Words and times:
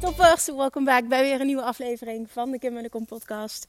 Toppers! 0.00 0.46
Welkom 0.46 0.84
back 0.84 1.08
bij 1.08 1.22
weer 1.22 1.40
een 1.40 1.46
nieuwe 1.46 1.62
aflevering 1.62 2.30
van 2.30 2.50
de 2.50 2.58
Kim 2.58 2.76
en 2.76 2.82
de 2.82 2.88
Kom 2.88 3.06
podcast. 3.06 3.66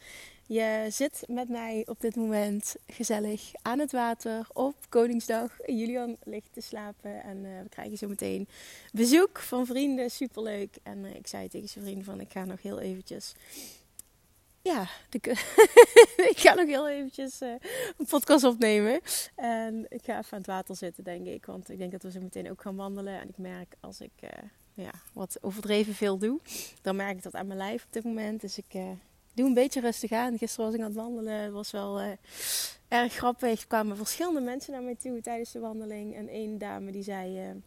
Je 0.47 0.87
zit 0.89 1.23
met 1.27 1.49
mij 1.49 1.83
op 1.85 2.01
dit 2.01 2.15
moment 2.15 2.75
gezellig 2.87 3.51
aan 3.61 3.79
het 3.79 3.91
water 3.91 4.47
op 4.53 4.75
Koningsdag. 4.89 5.51
Julian 5.65 6.17
ligt 6.23 6.53
te 6.53 6.61
slapen 6.61 7.23
en 7.23 7.37
uh, 7.37 7.61
we 7.61 7.69
krijgen 7.69 7.97
zo 7.97 8.07
meteen 8.07 8.47
bezoek 8.91 9.39
van 9.39 9.65
vrienden. 9.65 10.11
Superleuk. 10.11 10.75
En 10.83 10.97
uh, 10.97 11.15
ik 11.15 11.27
zei 11.27 11.47
tegen 11.47 11.69
zijn 11.69 11.83
vrienden 11.83 12.05
van 12.05 12.19
ik 12.19 12.31
ga 12.31 12.45
nog 12.45 12.61
heel 12.61 12.79
eventjes... 12.79 13.33
Ja, 14.61 14.87
de, 15.09 15.19
ik 16.33 16.37
ga 16.37 16.53
nog 16.53 16.67
heel 16.67 16.89
eventjes 16.89 17.41
uh, 17.41 17.49
een 17.97 18.05
podcast 18.05 18.43
opnemen. 18.43 18.99
En 19.35 19.85
ik 19.89 20.01
ga 20.03 20.17
even 20.17 20.31
aan 20.31 20.37
het 20.37 20.47
water 20.47 20.75
zitten, 20.75 21.03
denk 21.03 21.27
ik. 21.27 21.45
Want 21.45 21.69
ik 21.69 21.77
denk 21.77 21.91
dat 21.91 22.03
we 22.03 22.11
zo 22.11 22.19
meteen 22.19 22.49
ook 22.51 22.61
gaan 22.61 22.75
wandelen. 22.75 23.19
En 23.19 23.29
ik 23.29 23.37
merk 23.37 23.75
als 23.79 24.01
ik 24.01 24.11
ja, 24.81 24.93
wat 25.13 25.37
overdreven 25.41 25.93
veel 25.93 26.17
doe, 26.17 26.39
dan 26.81 26.95
merk 26.95 27.17
ik 27.17 27.23
dat 27.23 27.35
aan 27.35 27.47
mijn 27.47 27.59
lijf 27.59 27.83
op 27.83 27.93
dit 27.93 28.03
moment. 28.03 28.41
Dus 28.41 28.57
ik 28.57 28.81
doe 29.33 29.47
een 29.47 29.53
beetje 29.53 29.79
rustig 29.79 30.11
aan. 30.11 30.37
Gisteren 30.37 30.65
was 30.65 30.75
ik 30.75 30.81
aan 30.81 30.87
het 30.87 30.95
wandelen. 30.95 31.53
Was 31.53 31.71
wel 31.71 32.01
uh, 32.01 32.07
erg 32.87 33.13
grappig. 33.13 33.61
Er 33.61 33.67
kwamen 33.67 33.97
verschillende 33.97 34.41
mensen 34.41 34.73
naar 34.73 34.83
mij 34.83 34.95
toe 34.95 35.21
tijdens 35.21 35.51
de 35.51 35.59
wandeling. 35.59 36.15
En 36.15 36.27
één 36.27 36.57
dame 36.57 36.91
die 36.91 37.03
zei... 37.03 37.61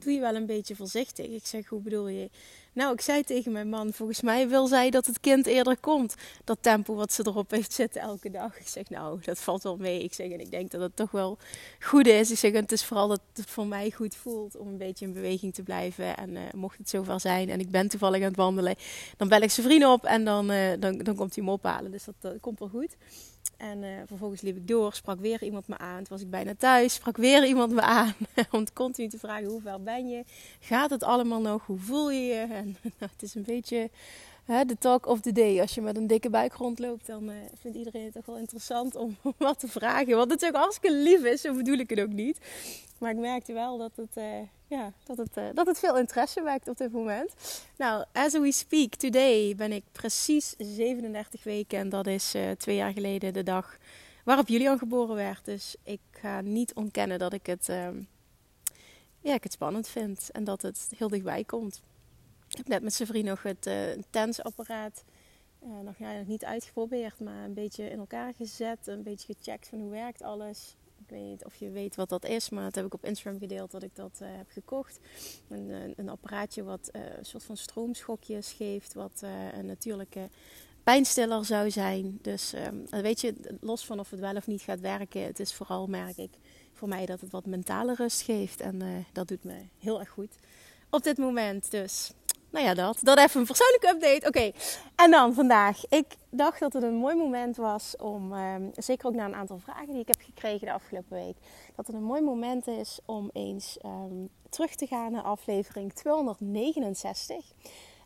Doe 0.00 0.12
je 0.12 0.20
wel 0.20 0.34
een 0.34 0.46
beetje 0.46 0.76
voorzichtig? 0.76 1.26
Ik 1.26 1.46
zeg, 1.46 1.66
hoe 1.66 1.80
bedoel 1.80 2.08
je? 2.08 2.30
Nou, 2.72 2.92
ik 2.92 3.00
zei 3.00 3.22
tegen 3.22 3.52
mijn 3.52 3.68
man, 3.68 3.92
volgens 3.92 4.20
mij 4.20 4.48
wil 4.48 4.66
zij 4.66 4.90
dat 4.90 5.06
het 5.06 5.20
kind 5.20 5.46
eerder 5.46 5.76
komt. 5.76 6.14
Dat 6.44 6.58
tempo 6.60 6.94
wat 6.94 7.12
ze 7.12 7.26
erop 7.26 7.50
heeft 7.50 7.72
zitten 7.72 8.00
elke 8.00 8.30
dag. 8.30 8.58
Ik 8.58 8.68
zeg, 8.68 8.88
nou, 8.88 9.20
dat 9.22 9.38
valt 9.38 9.62
wel 9.62 9.76
mee. 9.76 10.02
Ik 10.02 10.14
zeg, 10.14 10.30
en 10.30 10.40
ik 10.40 10.50
denk 10.50 10.70
dat 10.70 10.80
het 10.80 10.96
toch 10.96 11.10
wel 11.10 11.38
goed 11.80 12.06
is. 12.06 12.30
Ik 12.30 12.38
zeg, 12.38 12.52
het 12.52 12.72
is 12.72 12.84
vooral 12.84 13.08
dat 13.08 13.20
het 13.34 13.50
voor 13.50 13.66
mij 13.66 13.90
goed 13.90 14.14
voelt 14.14 14.56
om 14.56 14.68
een 14.68 14.76
beetje 14.76 15.04
in 15.04 15.12
beweging 15.12 15.54
te 15.54 15.62
blijven. 15.62 16.16
En 16.16 16.30
uh, 16.30 16.40
mocht 16.54 16.78
het 16.78 16.88
zover 16.88 17.20
zijn 17.20 17.50
en 17.50 17.60
ik 17.60 17.70
ben 17.70 17.88
toevallig 17.88 18.20
aan 18.20 18.28
het 18.28 18.36
wandelen, 18.36 18.76
dan 19.16 19.28
bel 19.28 19.40
ik 19.40 19.50
zijn 19.50 19.66
vriend 19.66 19.84
op 19.84 20.04
en 20.04 20.24
dan, 20.24 20.50
uh, 20.50 20.70
dan, 20.78 20.98
dan 20.98 21.14
komt 21.14 21.34
hij 21.34 21.44
me 21.44 21.50
ophalen. 21.50 21.90
Dus 21.90 22.04
dat 22.04 22.40
komt 22.40 22.58
wel 22.58 22.68
goed. 22.68 22.96
En 23.60 23.82
uh, 23.82 23.88
vervolgens 24.06 24.40
liep 24.40 24.56
ik 24.56 24.68
door, 24.68 24.94
sprak 24.94 25.20
weer 25.20 25.42
iemand 25.42 25.68
me 25.68 25.78
aan. 25.78 25.96
Toen 25.96 26.06
was 26.08 26.20
ik 26.20 26.30
bijna 26.30 26.54
thuis, 26.54 26.94
sprak 26.94 27.16
weer 27.16 27.46
iemand 27.46 27.72
me 27.72 27.80
aan. 27.80 28.14
Om 28.50 28.72
continu 28.72 29.08
te 29.08 29.18
vragen, 29.18 29.46
hoe 29.46 29.60
ver 29.60 29.82
ben 29.82 30.08
je? 30.08 30.24
Gaat 30.60 30.90
het 30.90 31.02
allemaal 31.02 31.40
nog? 31.40 31.66
Hoe 31.66 31.78
voel 31.78 32.10
je 32.10 32.20
je? 32.20 32.40
En 32.40 32.76
nou, 32.98 33.10
het 33.12 33.22
is 33.22 33.34
een 33.34 33.42
beetje 33.42 33.90
hè, 34.50 34.64
de 34.64 34.78
talk 34.78 35.06
of 35.06 35.20
the 35.20 35.32
day. 35.32 35.60
Als 35.60 35.74
je 35.74 35.80
met 35.80 35.96
een 35.96 36.06
dikke 36.06 36.30
buik 36.30 36.52
rondloopt, 36.52 37.06
dan 37.06 37.30
uh, 37.30 37.34
vindt 37.60 37.76
iedereen 37.76 38.04
het 38.04 38.12
toch 38.12 38.26
wel 38.26 38.38
interessant 38.38 38.96
om 38.96 39.16
wat 39.38 39.58
te 39.58 39.68
vragen. 39.68 40.16
Wat 40.16 40.28
natuurlijk 40.28 40.62
hartstikke 40.62 40.96
lief 40.96 41.24
is, 41.24 41.40
zo 41.40 41.54
bedoel 41.54 41.78
ik 41.78 41.90
het 41.90 42.00
ook 42.00 42.12
niet. 42.12 42.38
Maar 42.98 43.10
ik 43.10 43.16
merkte 43.16 43.52
wel 43.52 43.78
dat 43.78 43.92
het, 43.94 44.16
uh, 44.16 44.24
ja, 44.66 44.92
dat 45.04 45.16
het, 45.16 45.36
uh, 45.36 45.44
dat 45.54 45.66
het 45.66 45.78
veel 45.78 45.98
interesse 45.98 46.42
wekt 46.42 46.68
op 46.68 46.76
dit 46.76 46.92
moment. 46.92 47.32
Nou, 47.76 48.04
as 48.12 48.32
we 48.32 48.52
speak, 48.52 48.94
today 48.94 49.54
ben 49.56 49.72
ik 49.72 49.84
precies 49.92 50.54
37 50.58 51.44
weken. 51.44 51.78
En 51.78 51.88
dat 51.88 52.06
is 52.06 52.34
twee 52.56 52.76
jaar 52.76 52.92
geleden 52.92 53.32
de 53.32 53.42
dag 53.42 53.78
waarop 54.24 54.48
Julian 54.48 54.78
geboren 54.78 55.14
werd. 55.14 55.44
Dus 55.44 55.76
ik 55.82 56.00
ga 56.10 56.40
niet 56.40 56.74
ontkennen 56.74 57.18
dat 57.18 57.32
ik 57.32 57.46
het, 57.46 57.66
ja, 59.20 59.34
ik 59.34 59.42
het 59.42 59.52
spannend 59.52 59.88
vind. 59.88 60.30
En 60.32 60.44
dat 60.44 60.62
het 60.62 60.90
heel 60.96 61.08
dichtbij 61.08 61.44
komt. 61.44 61.80
Ik 62.50 62.56
heb 62.56 62.68
net 62.68 62.82
met 62.82 62.94
zijn 62.94 63.08
vriend 63.08 63.26
nog 63.26 63.42
het 63.42 63.70
tensapparaat 64.10 65.04
nog, 65.82 65.98
ja, 65.98 66.22
niet 66.26 66.44
uitgeprobeerd. 66.44 67.20
Maar 67.20 67.44
een 67.44 67.54
beetje 67.54 67.90
in 67.90 67.98
elkaar 67.98 68.34
gezet. 68.34 68.86
Een 68.86 69.02
beetje 69.02 69.34
gecheckt 69.34 69.68
van 69.68 69.80
hoe 69.80 69.90
werkt 69.90 70.22
alles 70.22 70.76
ik 71.10 71.16
weet 71.16 71.28
niet 71.28 71.44
of 71.44 71.54
je 71.54 71.70
weet 71.70 71.96
wat 71.96 72.08
dat 72.08 72.24
is, 72.24 72.50
maar 72.50 72.62
dat 72.62 72.74
heb 72.74 72.84
ik 72.84 72.94
op 72.94 73.04
Instagram 73.04 73.40
gedeeld 73.40 73.70
dat 73.70 73.82
ik 73.82 73.94
dat 73.94 74.18
uh, 74.22 74.28
heb 74.36 74.50
gekocht. 74.50 75.00
Een, 75.48 75.94
een, 75.96 76.08
apparaatje 76.08 76.62
wat 76.62 76.90
uh, 76.92 77.02
een 77.18 77.24
soort 77.24 77.44
van 77.44 77.56
stroomschokjes 77.56 78.52
geeft, 78.52 78.94
wat 78.94 79.20
uh, 79.24 79.52
een 79.52 79.66
natuurlijke 79.66 80.28
pijnstiller 80.82 81.44
zou 81.44 81.70
zijn. 81.70 82.18
Dus 82.22 82.54
um, 82.54 82.86
weet 83.02 83.20
je, 83.20 83.34
los 83.60 83.84
van 83.84 83.98
of 83.98 84.10
het 84.10 84.20
wel 84.20 84.36
of 84.36 84.46
niet 84.46 84.62
gaat 84.62 84.80
werken, 84.80 85.22
het 85.22 85.40
is 85.40 85.54
vooral, 85.54 85.86
merk 85.86 86.16
ik, 86.16 86.30
voor 86.72 86.88
mij 86.88 87.06
dat 87.06 87.20
het 87.20 87.30
wat 87.30 87.46
mentale 87.46 87.94
rust 87.94 88.22
geeft. 88.22 88.60
En 88.60 89.06
dat 89.12 89.28
doet 89.28 89.44
me 89.44 89.62
heel 89.78 90.00
erg 90.00 90.08
goed 90.08 90.36
op 90.90 91.02
dit 91.02 91.18
moment. 91.18 91.70
Dus 91.70 92.12
nou 92.50 92.64
ja, 92.64 92.74
dat. 92.74 92.98
Dat 93.00 93.18
even 93.18 93.40
een 93.40 93.46
persoonlijke 93.46 93.88
update. 93.88 94.26
Oké, 94.26 94.52
en 94.96 95.10
dan 95.10 95.34
vandaag. 95.34 95.86
Ik 95.88 96.16
dacht 96.30 96.60
dat 96.60 96.72
het 96.72 96.82
een 96.82 96.94
mooi 96.94 97.16
moment 97.16 97.56
was 97.56 97.96
om, 97.96 98.32
um, 98.32 98.70
zeker 98.74 99.06
ook 99.06 99.14
na 99.14 99.24
een 99.24 99.34
aantal 99.34 99.58
vragen 99.58 99.90
die 99.92 100.00
ik 100.00 100.06
heb 100.06 100.20
gekregen 100.24 100.66
de 100.66 100.72
afgelopen 100.72 101.16
week, 101.16 101.36
dat 101.76 101.86
het 101.86 101.96
een 101.96 102.02
mooi 102.02 102.20
moment 102.20 102.66
is 102.66 102.98
om 103.04 103.30
eens 103.32 103.78
um, 103.84 104.28
terug 104.48 104.74
te 104.74 104.86
gaan 104.86 105.12
naar 105.12 105.22
aflevering 105.22 105.92
269. 105.92 107.52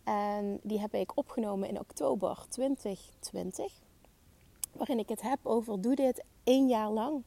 En 0.04 0.60
die 0.62 0.80
heb 0.80 0.94
ik 0.94 1.16
opgenomen 1.16 1.68
in 1.68 1.78
oktober 1.78 2.38
2020. 2.48 3.72
Waarin 4.72 4.98
ik 4.98 5.08
het 5.08 5.22
heb 5.22 5.38
over 5.42 5.80
doe 5.80 5.94
dit 5.94 6.24
één 6.44 6.68
jaar 6.68 6.90
lang 6.90 7.22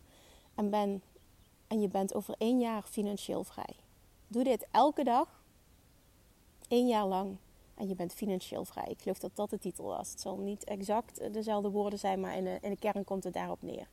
en, 0.55 0.69
ben, 0.69 1.01
en 1.67 1.81
je 1.81 1.87
bent 1.87 2.15
over 2.15 2.35
één 2.37 2.59
jaar 2.59 2.83
financieel 2.83 3.43
vrij. 3.43 3.75
Doe 4.27 4.43
dit 4.43 4.67
elke 4.71 5.03
dag 5.03 5.36
één 6.67 6.87
jaar 6.87 7.05
lang 7.05 7.37
en 7.75 7.87
je 7.87 7.95
bent 7.95 8.13
financieel 8.13 8.65
vrij. 8.65 8.87
Ik 8.87 9.01
geloof 9.01 9.19
dat 9.19 9.31
dat 9.35 9.49
de 9.49 9.59
titel 9.59 9.85
was. 9.85 10.11
Het 10.11 10.21
zal 10.21 10.37
niet 10.37 10.63
exact 10.63 11.33
dezelfde 11.33 11.69
woorden 11.69 11.99
zijn, 11.99 12.19
maar 12.19 12.37
in 12.37 12.43
de, 12.43 12.57
in 12.61 12.69
de 12.69 12.77
kern 12.77 13.03
komt 13.03 13.23
het 13.23 13.33
daarop 13.33 13.61
neer. 13.61 13.87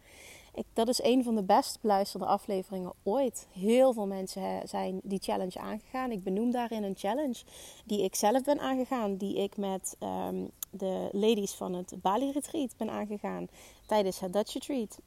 Ik, 0.54 0.64
dat 0.72 0.88
is 0.88 1.02
een 1.02 1.24
van 1.24 1.34
de 1.34 1.42
best 1.42 1.80
beluisterde 1.80 2.26
afleveringen 2.26 2.92
ooit. 3.02 3.46
Heel 3.52 3.92
veel 3.92 4.06
mensen 4.06 4.68
zijn 4.68 5.00
die 5.02 5.18
challenge 5.22 5.58
aangegaan. 5.60 6.10
Ik 6.10 6.22
benoem 6.22 6.50
daarin 6.50 6.82
een 6.82 6.96
challenge 6.96 7.42
die 7.84 8.02
ik 8.02 8.14
zelf 8.14 8.42
ben 8.42 8.60
aangegaan. 8.60 9.16
Die 9.16 9.36
ik 9.36 9.56
met 9.56 9.96
um, 10.00 10.50
de 10.70 11.08
ladies 11.12 11.52
van 11.52 11.74
het 11.74 11.94
Bali 12.02 12.30
Retreat 12.30 12.76
ben 12.76 12.90
aangegaan. 12.90 13.48
Tijdens 13.86 14.20
het 14.20 14.32
Dutch 14.32 14.52
Retreat. 14.52 14.98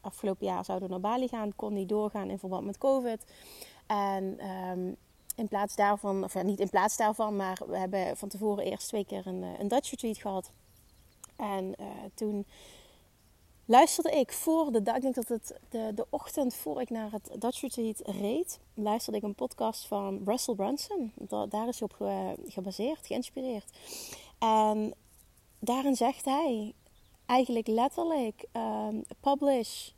Afgelopen 0.00 0.46
jaar 0.46 0.64
zouden 0.64 0.88
we 0.88 0.94
naar 0.94 1.10
Bali 1.10 1.28
gaan. 1.28 1.56
Kon 1.56 1.72
niet 1.72 1.88
doorgaan 1.88 2.30
in 2.30 2.38
verband 2.38 2.66
met 2.66 2.78
COVID. 2.78 3.24
En 3.86 4.50
um, 4.50 4.96
in 5.36 5.48
plaats 5.48 5.76
daarvan, 5.76 6.24
of 6.24 6.34
ja, 6.34 6.42
niet 6.42 6.60
in 6.60 6.70
plaats 6.70 6.96
daarvan, 6.96 7.36
maar 7.36 7.58
we 7.66 7.78
hebben 7.78 8.16
van 8.16 8.28
tevoren 8.28 8.64
eerst 8.64 8.88
twee 8.88 9.04
keer 9.04 9.26
een, 9.26 9.42
een 9.42 9.68
Dutch 9.68 9.90
retreat 9.90 10.18
gehad. 10.18 10.52
En 11.36 11.74
uh, 11.80 11.86
toen 12.14 12.46
luisterde 13.64 14.10
ik 14.10 14.32
voor 14.32 14.72
de 14.72 14.82
dag, 14.82 14.96
ik 14.96 15.02
denk 15.02 15.14
dat 15.14 15.28
het 15.28 15.58
de, 15.68 15.92
de 15.94 16.06
ochtend 16.10 16.54
voor 16.54 16.80
ik 16.80 16.90
naar 16.90 17.12
het 17.12 17.30
Dutch 17.38 17.60
retreat 17.60 18.00
reed, 18.04 18.60
luisterde 18.74 19.18
ik 19.18 19.24
een 19.24 19.34
podcast 19.34 19.86
van 19.86 20.22
Russell 20.24 20.54
Brunson. 20.54 21.12
Da 21.14 21.46
daar 21.46 21.68
is 21.68 21.80
hij 21.80 21.88
op 21.90 21.96
ge, 21.96 22.34
gebaseerd, 22.46 23.06
geïnspireerd. 23.06 23.70
En 24.38 24.94
daarin 25.58 25.96
zegt 25.96 26.24
hij 26.24 26.74
eigenlijk 27.26 27.66
letterlijk: 27.66 28.46
um, 28.52 29.04
publish 29.20 29.90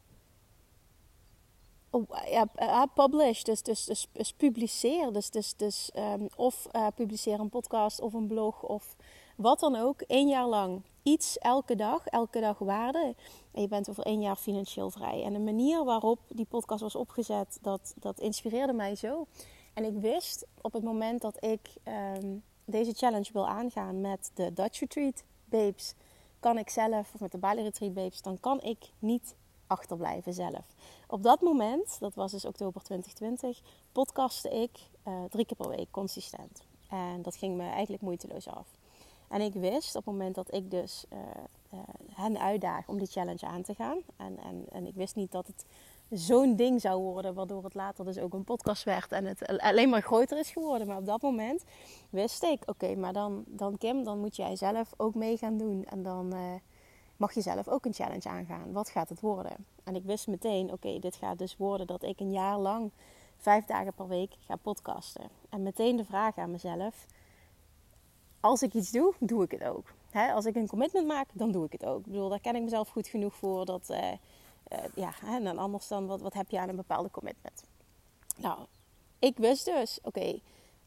Oh, 1.90 2.08
ja, 2.30 2.86
publish, 2.94 3.42
dus, 3.42 3.62
dus, 3.62 3.84
dus, 3.84 4.08
dus 4.12 4.32
publiceer. 4.32 5.12
Dus, 5.12 5.30
dus, 5.30 5.56
dus, 5.56 5.90
um, 5.96 6.28
of 6.36 6.66
uh, 6.72 6.86
publiceer 6.94 7.40
een 7.40 7.48
podcast 7.48 8.00
of 8.00 8.12
een 8.12 8.26
blog 8.26 8.62
of 8.62 8.96
wat 9.36 9.60
dan 9.60 9.76
ook. 9.76 10.00
één 10.00 10.28
jaar 10.28 10.46
lang. 10.46 10.82
Iets 11.02 11.38
elke 11.38 11.74
dag, 11.74 12.06
elke 12.06 12.40
dag 12.40 12.58
waarde. 12.58 13.14
En 13.52 13.62
je 13.62 13.68
bent 13.68 13.90
over 13.90 14.04
één 14.04 14.20
jaar 14.20 14.36
financieel 14.36 14.90
vrij. 14.90 15.22
En 15.22 15.32
de 15.32 15.38
manier 15.38 15.84
waarop 15.84 16.18
die 16.28 16.46
podcast 16.46 16.80
was 16.80 16.94
opgezet, 16.94 17.58
dat, 17.62 17.94
dat 17.96 18.20
inspireerde 18.20 18.72
mij 18.72 18.94
zo. 18.94 19.26
En 19.74 19.84
ik 19.84 19.94
wist 19.94 20.46
op 20.60 20.72
het 20.72 20.82
moment 20.82 21.20
dat 21.20 21.44
ik 21.44 21.60
um, 22.16 22.42
deze 22.64 22.92
challenge 22.92 23.32
wil 23.32 23.48
aangaan 23.48 24.00
met 24.00 24.30
de 24.34 24.52
Dutch 24.52 24.80
Retreat 24.80 25.24
Babes, 25.44 25.94
kan 26.40 26.58
ik 26.58 26.70
zelf, 26.70 27.14
of 27.14 27.20
met 27.20 27.32
de 27.32 27.38
Bali 27.38 27.62
Retreat 27.62 27.94
Babes, 27.94 28.22
dan 28.22 28.40
kan 28.40 28.60
ik 28.60 28.90
niet 28.98 29.36
achterblijven 29.66 30.32
zelf. 30.32 30.64
Op 31.10 31.22
dat 31.22 31.40
moment, 31.40 31.96
dat 32.00 32.14
was 32.14 32.32
dus 32.32 32.44
oktober 32.44 32.82
2020, 32.82 33.60
podcastte 33.92 34.48
ik 34.48 34.70
uh, 35.08 35.24
drie 35.24 35.44
keer 35.46 35.56
per 35.56 35.68
week 35.68 35.90
consistent. 35.90 36.62
En 36.90 37.22
dat 37.22 37.36
ging 37.36 37.56
me 37.56 37.62
eigenlijk 37.68 38.02
moeiteloos 38.02 38.48
af. 38.48 38.66
En 39.28 39.40
ik 39.40 39.52
wist 39.54 39.96
op 39.96 40.04
het 40.04 40.14
moment 40.14 40.34
dat 40.34 40.54
ik 40.54 40.70
dus 40.70 41.04
uh, 41.12 41.18
uh, 41.74 41.80
hen 42.12 42.38
uitdaag 42.38 42.88
om 42.88 42.98
die 42.98 43.06
challenge 43.06 43.46
aan 43.46 43.62
te 43.62 43.74
gaan. 43.74 43.98
En, 44.16 44.38
en, 44.38 44.64
en 44.70 44.86
ik 44.86 44.94
wist 44.94 45.16
niet 45.16 45.32
dat 45.32 45.46
het 45.46 45.64
zo'n 46.10 46.56
ding 46.56 46.80
zou 46.80 47.02
worden, 47.02 47.34
waardoor 47.34 47.64
het 47.64 47.74
later 47.74 48.04
dus 48.04 48.18
ook 48.18 48.32
een 48.32 48.44
podcast 48.44 48.84
werd 48.84 49.12
en 49.12 49.24
het 49.24 49.46
alleen 49.46 49.88
maar 49.88 50.02
groter 50.02 50.38
is 50.38 50.50
geworden. 50.50 50.86
Maar 50.86 50.98
op 50.98 51.06
dat 51.06 51.22
moment 51.22 51.64
wist 52.10 52.42
ik, 52.42 52.62
oké, 52.66 52.94
maar 52.94 53.12
dan, 53.12 53.44
dan 53.46 53.78
Kim, 53.78 54.04
dan 54.04 54.18
moet 54.18 54.36
jij 54.36 54.56
zelf 54.56 54.92
ook 54.96 55.14
mee 55.14 55.36
gaan 55.36 55.58
doen. 55.58 55.84
En 55.84 56.02
dan 56.02 56.34
mag 57.18 57.34
je 57.34 57.40
zelf 57.40 57.68
ook 57.68 57.84
een 57.84 57.92
challenge 57.92 58.28
aangaan. 58.28 58.72
Wat 58.72 58.88
gaat 58.88 59.08
het 59.08 59.20
worden? 59.20 59.66
En 59.84 59.94
ik 59.94 60.04
wist 60.04 60.26
meteen, 60.26 60.72
oké, 60.72 60.98
dit 60.98 61.16
gaat 61.16 61.38
dus 61.38 61.56
worden 61.56 61.86
dat 61.86 62.02
ik 62.02 62.20
een 62.20 62.32
jaar 62.32 62.58
lang 62.58 62.90
vijf 63.36 63.64
dagen 63.64 63.92
per 63.92 64.08
week 64.08 64.34
ga 64.46 64.56
podcasten. 64.56 65.28
En 65.48 65.62
meteen 65.62 65.96
de 65.96 66.04
vraag 66.04 66.36
aan 66.36 66.50
mezelf, 66.50 67.06
als 68.40 68.62
ik 68.62 68.74
iets 68.74 68.90
doe, 68.90 69.14
doe 69.20 69.42
ik 69.42 69.50
het 69.50 69.64
ook. 69.64 69.92
als 70.34 70.44
ik 70.44 70.56
een 70.56 70.68
commitment 70.68 71.06
maak, 71.06 71.28
dan 71.32 71.52
doe 71.52 71.64
ik 71.64 71.72
het 71.72 71.84
ook. 71.84 71.98
Ik 71.98 72.12
bedoel, 72.12 72.28
daar 72.28 72.40
ken 72.40 72.56
ik 72.56 72.62
mezelf 72.62 72.88
goed 72.88 73.08
genoeg 73.08 73.34
voor 73.34 73.64
dat... 73.64 73.90
Uh, 73.90 74.12
uh, 74.72 74.78
ja, 74.94 75.12
en 75.24 75.44
dan 75.44 75.58
anders 75.58 75.88
dan 75.88 76.06
wat, 76.06 76.20
wat 76.20 76.34
heb 76.34 76.50
je 76.50 76.60
aan 76.60 76.68
een 76.68 76.76
bepaalde 76.76 77.10
commitment. 77.10 77.64
Nou, 78.36 78.58
ik 79.18 79.36
wist 79.36 79.64
dus, 79.64 79.98
oké, 80.02 80.40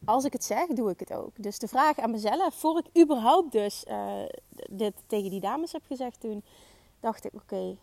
als 0.06 0.24
ik 0.24 0.34
het 0.34 0.44
zeg, 0.44 0.68
doe 0.68 0.90
ik 0.90 1.00
het 1.00 1.14
ook. 1.14 1.44
Dus 1.44 1.60
de 1.60 1.68
vraag 1.68 2.00
aan 2.00 2.12
mezelf, 2.12 2.56
voor 2.56 2.78
ik 2.78 3.02
überhaupt 3.02 3.52
dus 3.52 3.86
uh, 3.88 4.24
dit 4.70 4.94
tegen 5.08 5.30
die 5.30 5.40
dames 5.40 5.72
heb 5.72 5.84
gezegd 5.86 6.20
toen, 6.20 6.44
dacht 7.00 7.26
ik, 7.26 7.34
oké, 7.34 7.78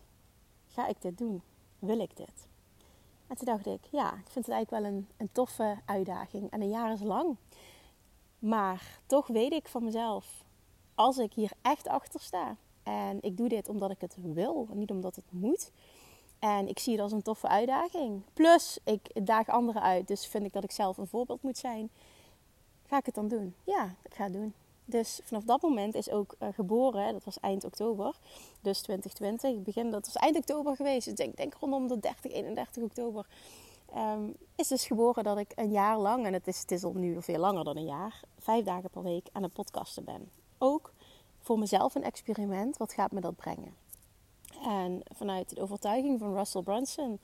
ga 0.67 0.87
ik 0.87 1.01
dit 1.01 1.17
doen? 1.17 1.41
Wil 1.79 1.99
ik 1.99 2.17
dit? 2.17 2.47
En 3.27 3.35
toen 3.35 3.45
dacht 3.45 3.65
ik, 3.65 3.85
ja, 3.91 4.13
ik 4.13 4.29
vind 4.29 4.45
het 4.45 4.55
eigenlijk 4.55 4.83
wel 4.83 4.93
een, 4.93 5.07
een 5.17 5.29
toffe 5.31 5.77
uitdaging. 5.85 6.51
En 6.51 6.61
een 6.61 6.69
jaar 6.69 6.93
is 6.93 7.01
lang. 7.01 7.35
Maar 8.39 8.99
toch 9.05 9.27
weet 9.27 9.51
ik 9.51 9.67
van 9.67 9.83
mezelf, 9.83 10.43
als 10.95 11.17
ik 11.17 11.33
hier 11.33 11.51
echt 11.61 11.87
achter 11.87 12.19
sta, 12.19 12.55
en 12.83 13.17
ik 13.21 13.37
doe 13.37 13.49
dit 13.49 13.69
omdat 13.69 13.91
ik 13.91 14.01
het 14.01 14.15
wil, 14.21 14.67
niet 14.73 14.91
omdat 14.91 15.15
het 15.15 15.25
moet. 15.29 15.71
En 16.39 16.67
ik 16.67 16.79
zie 16.79 16.93
het 16.93 17.01
als 17.01 17.11
een 17.11 17.21
toffe 17.21 17.47
uitdaging. 17.47 18.21
Plus, 18.33 18.79
ik 18.83 19.25
daag 19.25 19.47
anderen 19.47 19.81
uit, 19.81 20.07
dus 20.07 20.27
vind 20.27 20.45
ik 20.45 20.53
dat 20.53 20.63
ik 20.63 20.71
zelf 20.71 20.97
een 20.97 21.07
voorbeeld 21.07 21.41
moet 21.41 21.57
zijn. 21.57 21.89
Ga 22.85 22.97
ik 22.97 23.05
het 23.05 23.15
dan 23.15 23.27
doen? 23.27 23.55
Ja, 23.63 23.95
ik 24.03 24.13
ga 24.13 24.23
het 24.23 24.33
doen. 24.33 24.53
Dus 24.85 25.19
vanaf 25.23 25.43
dat 25.43 25.61
moment 25.61 25.95
is 25.95 26.09
ook 26.09 26.35
uh, 26.39 26.49
geboren, 26.53 27.13
dat 27.13 27.23
was 27.23 27.39
eind 27.39 27.63
oktober, 27.63 28.15
dus 28.61 28.81
2020. 28.81 29.51
Ik 29.51 29.63
begin, 29.63 29.91
dat 29.91 30.05
was 30.05 30.15
eind 30.15 30.37
oktober 30.37 30.75
geweest, 30.75 31.17
dus 31.17 31.27
ik 31.27 31.37
denk, 31.37 31.53
rondom 31.53 31.87
de 31.87 31.99
30, 31.99 32.31
31 32.31 32.83
oktober. 32.83 33.25
Um, 33.97 34.35
is 34.55 34.67
dus 34.67 34.85
geboren 34.85 35.23
dat 35.23 35.37
ik 35.37 35.51
een 35.55 35.71
jaar 35.71 35.97
lang, 35.97 36.25
en 36.25 36.33
het 36.33 36.47
is, 36.47 36.59
het 36.59 36.71
is 36.71 36.83
al 36.83 36.93
nu 36.93 37.21
veel 37.21 37.39
langer 37.39 37.63
dan 37.63 37.77
een 37.77 37.85
jaar, 37.85 38.21
vijf 38.39 38.65
dagen 38.65 38.89
per 38.89 39.03
week 39.03 39.27
aan 39.31 39.43
het 39.43 39.53
podcasten 39.53 40.03
ben. 40.03 40.29
Ook 40.57 40.93
voor 41.39 41.59
mezelf 41.59 41.95
een 41.95 42.03
experiment. 42.03 42.77
Wat 42.77 42.93
gaat 42.93 43.11
me 43.11 43.21
dat 43.21 43.35
brengen? 43.35 43.73
En 44.63 45.01
vanuit 45.15 45.55
de 45.55 45.61
overtuiging 45.61 46.19
van 46.19 46.35
Russell 46.35 46.61
Brunson, 46.61 47.19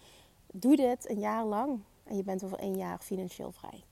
doe 0.51 0.75
dit 0.75 1.09
een 1.09 1.19
jaar 1.19 1.45
lang 1.45 1.79
en 2.03 2.17
je 2.17 2.23
bent 2.23 2.43
over 2.43 2.57
één 2.57 2.77
jaar 2.77 2.99
financieel 2.99 3.51
vrij. 3.51 3.83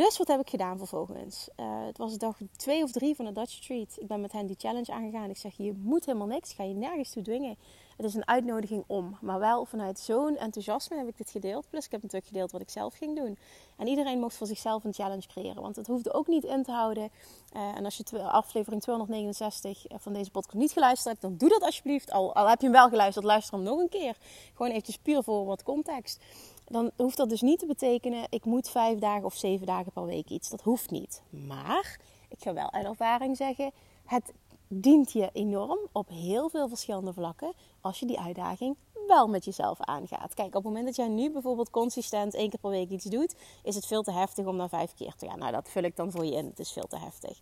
Dus 0.00 0.18
wat 0.18 0.28
heb 0.28 0.40
ik 0.40 0.50
gedaan 0.50 0.78
vervolgens? 0.78 1.48
Uh, 1.56 1.86
het 1.86 1.98
was 1.98 2.18
dag 2.18 2.38
twee 2.56 2.82
of 2.82 2.92
drie 2.92 3.14
van 3.14 3.24
de 3.24 3.32
Dutch 3.32 3.52
Street. 3.52 3.96
Ik 3.98 4.06
ben 4.06 4.20
met 4.20 4.32
hen 4.32 4.46
die 4.46 4.56
challenge 4.58 4.92
aangegaan. 4.92 5.30
Ik 5.30 5.36
zeg, 5.36 5.56
je 5.56 5.72
moet 5.72 6.06
helemaal 6.06 6.26
niks. 6.26 6.52
Ga 6.52 6.62
je 6.62 6.74
nergens 6.74 7.10
toe 7.10 7.22
dwingen. 7.22 7.56
Het 7.96 8.06
is 8.06 8.14
een 8.14 8.26
uitnodiging 8.28 8.84
om. 8.86 9.16
Maar 9.20 9.38
wel 9.38 9.64
vanuit 9.64 9.98
zo'n 9.98 10.36
enthousiasme 10.36 10.96
heb 10.96 11.08
ik 11.08 11.16
dit 11.16 11.30
gedeeld. 11.30 11.66
Plus 11.70 11.84
ik 11.84 11.90
heb 11.90 12.02
natuurlijk 12.02 12.30
gedeeld 12.30 12.50
wat 12.50 12.60
ik 12.60 12.70
zelf 12.70 12.94
ging 12.94 13.16
doen. 13.16 13.38
En 13.76 13.86
iedereen 13.86 14.18
mocht 14.18 14.36
voor 14.36 14.46
zichzelf 14.46 14.84
een 14.84 14.94
challenge 14.94 15.26
creëren. 15.26 15.62
Want 15.62 15.76
het 15.76 15.86
hoefde 15.86 16.12
ook 16.12 16.26
niet 16.26 16.44
in 16.44 16.62
te 16.62 16.72
houden. 16.72 17.10
Uh, 17.56 17.76
en 17.76 17.84
als 17.84 17.96
je 17.96 18.22
aflevering 18.22 18.82
269 18.82 19.84
van 19.88 20.12
deze 20.12 20.30
podcast 20.30 20.58
niet 20.58 20.72
geluisterd 20.72 21.08
hebt, 21.08 21.20
dan 21.20 21.36
doe 21.36 21.48
dat 21.48 21.62
alsjeblieft. 21.62 22.10
Al, 22.10 22.34
al 22.34 22.48
heb 22.48 22.60
je 22.60 22.66
hem 22.66 22.74
wel 22.74 22.88
geluisterd, 22.88 23.24
luister 23.24 23.54
hem 23.54 23.62
nog 23.62 23.78
een 23.78 23.88
keer. 23.88 24.16
Gewoon 24.54 24.70
eventjes 24.70 24.98
puur 24.98 25.22
voor 25.22 25.44
wat 25.44 25.62
context 25.62 26.20
dan 26.70 26.90
hoeft 26.96 27.16
dat 27.16 27.28
dus 27.28 27.40
niet 27.40 27.58
te 27.58 27.66
betekenen, 27.66 28.26
ik 28.28 28.44
moet 28.44 28.68
vijf 28.68 28.98
dagen 28.98 29.24
of 29.24 29.34
zeven 29.34 29.66
dagen 29.66 29.92
per 29.92 30.04
week 30.04 30.28
iets. 30.28 30.48
Dat 30.48 30.62
hoeft 30.62 30.90
niet. 30.90 31.22
Maar 31.30 32.00
ik 32.28 32.38
ga 32.40 32.54
wel 32.54 32.72
uit 32.72 32.86
ervaring 32.86 33.36
zeggen, 33.36 33.72
het 34.04 34.32
dient 34.68 35.12
je 35.12 35.30
enorm 35.32 35.78
op 35.92 36.08
heel 36.08 36.48
veel 36.48 36.68
verschillende 36.68 37.12
vlakken 37.12 37.52
als 37.80 38.00
je 38.00 38.06
die 38.06 38.20
uitdaging 38.20 38.76
wel 39.06 39.28
met 39.28 39.44
jezelf 39.44 39.80
aangaat. 39.80 40.34
Kijk, 40.34 40.48
op 40.48 40.54
het 40.54 40.64
moment 40.64 40.86
dat 40.86 40.96
jij 40.96 41.08
nu 41.08 41.30
bijvoorbeeld 41.30 41.70
consistent 41.70 42.34
één 42.34 42.50
keer 42.50 42.60
per 42.60 42.70
week 42.70 42.90
iets 42.90 43.04
doet, 43.04 43.34
is 43.62 43.74
het 43.74 43.86
veel 43.86 44.02
te 44.02 44.12
heftig 44.12 44.46
om 44.46 44.56
naar 44.56 44.68
vijf 44.68 44.94
keer 44.94 45.14
te 45.16 45.26
gaan. 45.26 45.38
Nou, 45.38 45.52
dat 45.52 45.68
vul 45.68 45.82
ik 45.82 45.96
dan 45.96 46.10
voor 46.10 46.24
je 46.24 46.32
in. 46.32 46.46
Het 46.46 46.58
is 46.58 46.72
veel 46.72 46.86
te 46.88 46.98
heftig. 46.98 47.38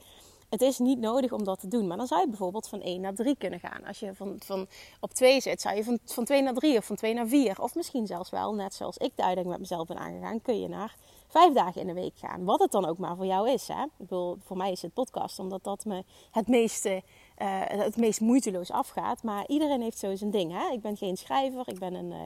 Het 0.48 0.60
is 0.60 0.78
niet 0.78 0.98
nodig 0.98 1.32
om 1.32 1.44
dat 1.44 1.60
te 1.60 1.68
doen. 1.68 1.86
Maar 1.86 1.96
dan 1.96 2.06
zou 2.06 2.20
je 2.20 2.28
bijvoorbeeld 2.28 2.68
van 2.68 2.80
1 2.80 3.00
naar 3.00 3.14
3 3.14 3.36
kunnen 3.36 3.60
gaan. 3.60 3.84
Als 3.84 3.98
je 3.98 4.14
van, 4.14 4.36
van 4.44 4.66
op 5.00 5.10
2 5.14 5.40
zit, 5.40 5.60
zou 5.60 5.76
je 5.76 5.84
van, 5.84 5.98
van 6.04 6.24
2 6.24 6.42
naar 6.42 6.54
3 6.54 6.76
of 6.78 6.84
van 6.84 6.96
2 6.96 7.14
naar 7.14 7.26
4. 7.26 7.60
Of 7.60 7.74
misschien 7.74 8.06
zelfs 8.06 8.30
wel, 8.30 8.54
net 8.54 8.74
zoals 8.74 8.96
ik 8.96 9.12
de 9.16 9.42
met 9.44 9.58
mezelf 9.58 9.86
ben 9.86 9.98
aangegaan, 9.98 10.42
kun 10.42 10.60
je 10.60 10.68
naar 10.68 10.96
5 11.28 11.52
dagen 11.52 11.80
in 11.80 11.86
de 11.86 11.92
week 11.92 12.16
gaan. 12.16 12.44
Wat 12.44 12.60
het 12.60 12.70
dan 12.70 12.86
ook 12.86 12.98
maar 12.98 13.16
voor 13.16 13.26
jou 13.26 13.50
is. 13.50 13.68
Hè? 13.68 13.82
Ik 13.82 13.90
bedoel, 13.96 14.36
voor 14.44 14.56
mij 14.56 14.70
is 14.70 14.82
het 14.82 14.94
podcast, 14.94 15.38
omdat 15.38 15.64
dat 15.64 15.84
me 15.84 16.04
het 16.30 16.48
meeste. 16.48 17.02
Uh, 17.38 17.62
het 17.66 17.96
meest 17.96 18.20
moeiteloos 18.20 18.70
afgaat. 18.70 19.22
Maar 19.22 19.46
iedereen 19.46 19.82
heeft 19.82 19.98
zo 19.98 20.16
zijn 20.16 20.30
ding. 20.30 20.52
Hè? 20.52 20.72
Ik 20.72 20.80
ben 20.80 20.96
geen 20.96 21.16
schrijver, 21.16 21.68
ik 21.68 21.78
ben 21.78 21.94
een, 21.94 22.10
uh, 22.10 22.20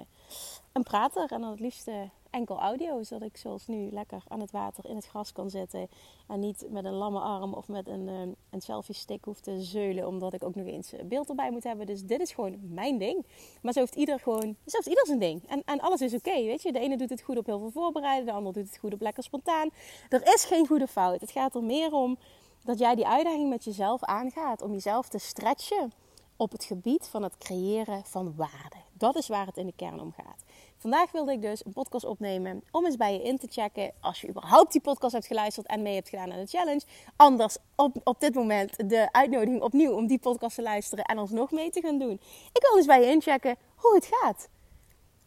een 0.73 0.83
prater. 0.83 1.33
En 1.33 1.41
dan 1.41 1.51
het 1.51 1.61
liefst 1.61 1.89
enkel 2.33 2.61
audio. 2.61 3.03
Zodat 3.03 3.29
ik 3.29 3.37
zoals 3.37 3.67
nu 3.67 3.91
lekker 3.91 4.23
aan 4.29 4.41
het 4.41 4.51
water 4.51 4.87
in 4.89 4.97
het 4.97 5.07
gras 5.07 5.33
kan 5.33 5.51
zitten. 5.51 5.89
En 6.29 6.41
niet 6.41 6.67
met 6.71 6.85
een 6.85 6.93
lamme 6.93 7.21
arm 7.21 7.55
of 7.55 7.69
met 7.69 7.89
een, 7.89 8.09
ehm, 8.09 8.29
een 8.51 8.61
selfie 8.61 8.95
stick 8.95 9.25
hoef 9.25 9.41
te 9.41 9.63
zeulen. 9.63 10.07
Omdat 10.07 10.33
ik 10.33 10.45
ook 10.45 10.55
nog 10.55 10.67
eens 10.67 10.93
beeld 11.05 11.29
erbij 11.29 11.51
moet 11.51 11.65
hebben. 11.65 11.87
Dus 11.87 12.05
dit 12.05 12.21
is 12.21 12.33
gewoon 12.33 12.59
mijn 12.61 12.99
ding. 12.99 13.27
Maar 13.63 13.73
zo 13.73 13.81
heeft 13.81 13.95
ieder 13.95 14.21
gewoon, 14.21 14.57
zo 14.67 14.77
heeft 14.77 14.87
ieder 14.87 15.07
zijn 15.07 15.19
ding. 15.19 15.49
En, 15.49 15.63
en 15.65 15.81
alles 15.81 16.01
is 16.01 16.15
oké, 16.15 16.35
weet 16.43 16.63
je. 16.63 16.73
De 16.73 16.81
ene 16.81 16.97
doet 16.97 17.11
het 17.11 17.23
goed 17.23 17.39
op 17.39 17.47
heel 17.47 17.59
veel 17.59 17.71
voorbereiden. 17.71 18.27
De 18.27 18.33
ander 18.33 18.53
doet 18.53 18.67
het 18.67 18.79
goed 18.79 18.93
op 18.93 19.01
lekker 19.01 19.23
spontaan. 19.23 19.71
Er 20.09 20.35
is 20.35 20.45
geen 20.45 20.67
goede 20.67 20.87
fout. 20.87 21.21
Het 21.21 21.31
gaat 21.31 21.55
er 21.55 21.65
meer 21.65 21.93
om 21.93 22.19
dat 22.65 22.79
jij 22.79 22.95
die 22.95 23.07
uitdaging 23.07 23.49
met 23.49 23.65
jezelf 23.65 24.05
aangaat. 24.05 24.63
Om 24.63 24.73
jezelf 24.73 25.09
te 25.09 25.19
stretchen 25.19 25.93
op 26.37 26.53
het 26.53 26.65
gebied 26.65 27.07
van 27.07 27.23
het 27.23 27.39
creëren 27.39 28.05
van 28.05 28.35
waarde. 28.37 28.77
Dat 28.93 29.17
is 29.17 29.29
waar 29.29 29.47
het 29.47 29.57
in 29.57 29.67
de 29.67 29.73
kern 29.77 30.01
om 30.01 30.13
gaat. 30.13 30.45
Vandaag 30.83 31.13
wilde 31.13 31.33
ik 31.33 31.43
dus 31.43 31.65
een 31.65 31.73
podcast 31.73 32.05
opnemen 32.05 32.63
om 32.71 32.87
eens 32.87 32.97
bij 32.97 33.13
je 33.13 33.23
in 33.23 33.39
te 33.39 33.47
checken 33.51 33.93
als 34.01 34.21
je 34.21 34.29
überhaupt 34.29 34.73
die 34.73 34.81
podcast 34.81 35.13
hebt 35.13 35.27
geluisterd 35.27 35.67
en 35.67 35.83
mee 35.83 35.95
hebt 35.95 36.09
gedaan 36.09 36.33
aan 36.33 36.39
de 36.39 36.47
challenge. 36.47 36.83
Anders 37.17 37.57
op, 37.77 37.97
op 38.05 38.21
dit 38.21 38.35
moment 38.35 38.89
de 38.91 39.13
uitnodiging 39.13 39.63
opnieuw 39.63 39.93
om 39.93 40.07
die 40.07 40.19
podcast 40.19 40.55
te 40.55 40.63
luisteren 40.63 41.05
en 41.05 41.19
alsnog 41.19 41.51
mee 41.51 41.71
te 41.71 41.81
gaan 41.81 41.99
doen. 41.99 42.21
Ik 42.53 42.63
wil 42.63 42.77
eens 42.77 42.87
bij 42.87 43.01
je 43.01 43.11
inchecken 43.11 43.57
hoe 43.77 43.95
het 43.95 44.09
gaat. 44.11 44.49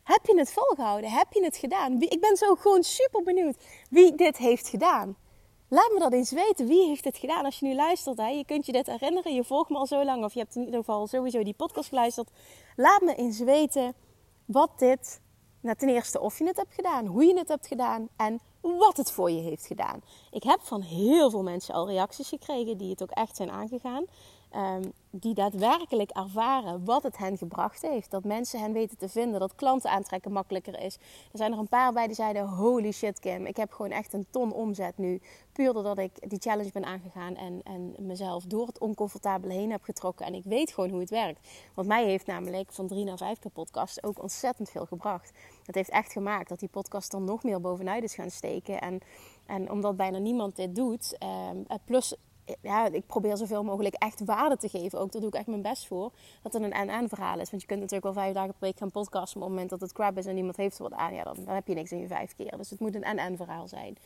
Heb 0.04 0.26
je 0.26 0.38
het 0.38 0.52
volgehouden? 0.52 1.12
Heb 1.12 1.34
je 1.34 1.44
het 1.44 1.58
gedaan? 1.58 2.02
Ik 2.02 2.20
ben 2.20 2.38
zo 2.38 2.56
gewoon 2.56 2.84
super 2.84 3.24
benieuwd 3.24 3.58
wie 3.90 4.16
dit 4.16 4.38
heeft 4.38 4.68
gedaan. 4.68 5.18
Laat 5.68 5.92
me 5.94 6.00
dat 6.00 6.14
eens 6.14 6.32
weten. 6.32 6.68
Wie 6.68 6.88
heeft 6.88 7.04
dit 7.04 7.18
gedaan? 7.18 7.46
Als 7.46 7.60
je 7.60 7.66
nu 7.66 7.76
luistert, 7.76 8.18
hè, 8.18 8.28
je 8.28 8.46
kunt 8.46 8.66
je 8.66 8.72
dit 8.72 8.88
herinneren. 8.88 9.34
Je 9.34 9.44
volgt 9.44 9.70
me 9.70 9.78
al 9.78 9.88
zo 9.88 10.06
lang 10.06 10.24
of 10.24 10.34
je 10.34 10.40
hebt 10.40 10.56
in 10.56 10.66
ieder 10.66 10.80
geval 10.80 11.08
sowieso 11.08 11.44
die 11.44 11.54
podcast 11.54 11.90
geluisterd. 11.90 12.30
Laat 12.76 13.02
me 13.02 13.16
eens 13.16 13.40
weten 13.40 13.94
wat 14.46 14.80
dit 14.80 15.24
nou, 15.66 15.78
ten 15.78 15.90
eerste 15.90 16.20
of 16.20 16.38
je 16.40 16.46
het 16.46 16.58
hebt 16.58 16.74
gedaan, 16.74 17.06
hoe 17.06 17.26
je 17.26 17.38
het 17.38 17.48
hebt 17.48 17.68
gedaan 17.68 18.08
en 18.16 18.40
wat 18.62 18.98
het 18.98 19.12
voor 19.12 19.32
je 19.32 19.42
heeft 19.42 19.66
gedaan. 19.66 20.02
Ik 20.32 20.44
heb 20.44 20.60
van 20.62 20.82
heel 20.82 21.30
veel 21.30 21.44
mensen 21.44 21.74
al 21.74 21.88
reacties 21.88 22.30
gekregen 22.30 22.78
die 22.78 22.90
het 22.90 23.04
ook 23.04 23.12
echt 23.12 23.36
zijn 23.36 23.52
aangegaan. 23.52 24.06
Ehm, 24.52 24.84
die 25.20 25.34
daadwerkelijk 25.34 26.12
ervaren 26.12 26.86
wat 26.86 27.04
het 27.04 27.18
hen 27.18 27.38
gebracht 27.38 27.82
heeft. 27.82 28.12
Dat 28.12 28.24
mensen 28.24 28.60
hen 28.60 28.74
weten 28.74 28.98
te 28.98 29.10
vinden, 29.10 29.40
dat 29.40 29.56
klanten 29.56 29.90
aantrekken 29.90 30.32
makkelijker 30.32 30.80
is. 30.80 30.96
Er 31.32 31.38
zijn 31.38 31.52
er 31.52 31.60
een 31.60 31.68
paar 31.68 31.94
bij 31.94 32.06
die 32.06 32.16
zeiden: 32.16 32.48
Holy 32.48 32.92
shit, 32.92 33.20
Kim, 33.20 33.46
ik 33.46 33.58
heb 33.58 33.72
gewoon 33.72 33.92
echt 33.92 34.14
een 34.14 34.26
ton 34.30 34.54
omzet 34.54 34.98
nu. 34.98 35.22
Puur 35.52 35.74
doordat 35.74 35.98
ik 35.98 36.30
die 36.30 36.40
challenge 36.40 36.72
ben 36.72 36.86
aangegaan 36.86 37.36
en, 37.36 37.62
en 37.64 37.96
mezelf 38.00 38.44
door 38.44 38.68
het 38.68 38.80
oncomfortabele 38.80 39.54
heen 39.54 39.72
heb 39.72 39.84
getrokken. 39.84 40.26
En 40.26 40.34
ik 40.34 40.44
weet 40.44 40.72
gewoon 40.72 40.90
hoe 40.90 41.00
het 41.00 41.10
werkt. 41.10 41.48
Want 41.74 41.88
mij 41.88 42.06
heeft 42.06 42.26
namelijk 42.26 42.72
van 42.72 42.88
drie 42.88 43.04
naar 43.04 43.18
vijf 43.18 43.40
keer 43.40 43.52
podcast 43.52 44.04
ook 44.04 44.22
ontzettend 44.22 44.70
veel 44.70 44.86
gebracht. 44.86 45.32
Het 45.66 45.76
heeft 45.76 45.90
echt 45.90 46.12
gemaakt 46.12 46.50
dat 46.50 46.60
die 46.60 46.70
podcast 46.70 47.12
dan 47.12 47.24
nog 47.24 47.44
meer 47.44 47.62
bovenuit 47.62 48.04
is 48.04 48.16
gaan 48.16 48.30
steken. 48.30 48.82
En, 48.82 49.00
en 49.46 49.72
omdat 49.72 49.98
bijna 49.98 50.18
niemand 50.18 50.56
dit 50.56 50.76
doet, 50.76 51.18
um, 51.50 51.66
plus 51.86 52.16
ja, 52.62 52.88
ik 52.88 53.08
probeer 53.08 53.38
zoveel 53.38 53.64
mogelijk 53.64 53.96
echt 53.96 54.26
waarde 54.26 54.58
te 54.58 54.70
geven. 54.70 55.00
Ook 55.00 55.12
daar 55.12 55.22
doe 55.22 55.30
ik 55.30 55.36
echt 55.36 55.48
mijn 55.48 55.62
best 55.62 55.88
voor. 55.88 56.12
Dat 56.42 56.54
het 56.54 56.64
een 56.64 56.74
en 56.74 57.10
verhaal 57.10 57.40
is. 57.40 57.50
Want 57.50 57.62
je 57.62 57.68
kunt 57.68 57.80
natuurlijk 57.80 58.14
wel 58.14 58.24
vijf 58.24 58.34
dagen 58.34 58.52
per 58.52 58.60
week 58.60 58.78
gaan 58.78 58.92
podcasten. 58.92 59.38
Op 59.38 59.42
het 59.42 59.52
moment 59.52 59.70
dat 59.70 59.82
het 59.82 59.94
crap 59.94 60.18
is 60.18 60.26
en 60.26 60.36
niemand 60.36 60.58
heeft 60.58 60.78
er 60.78 60.84
wat 60.84 60.94
aan, 60.94 61.14
ja, 61.14 61.24
dan, 61.24 61.36
dan 61.46 61.56
heb 61.56 61.68
je 61.68 61.74
niks 61.74 61.92
in 61.92 62.00
je 62.00 62.08
vijf 62.08 62.36
keer. 62.36 62.58
Dus 62.58 62.70
het 62.70 62.80
moet 62.80 62.96
een 62.96 63.04
en 63.04 63.38
verhaal 63.38 63.68
zijn. 63.68 63.98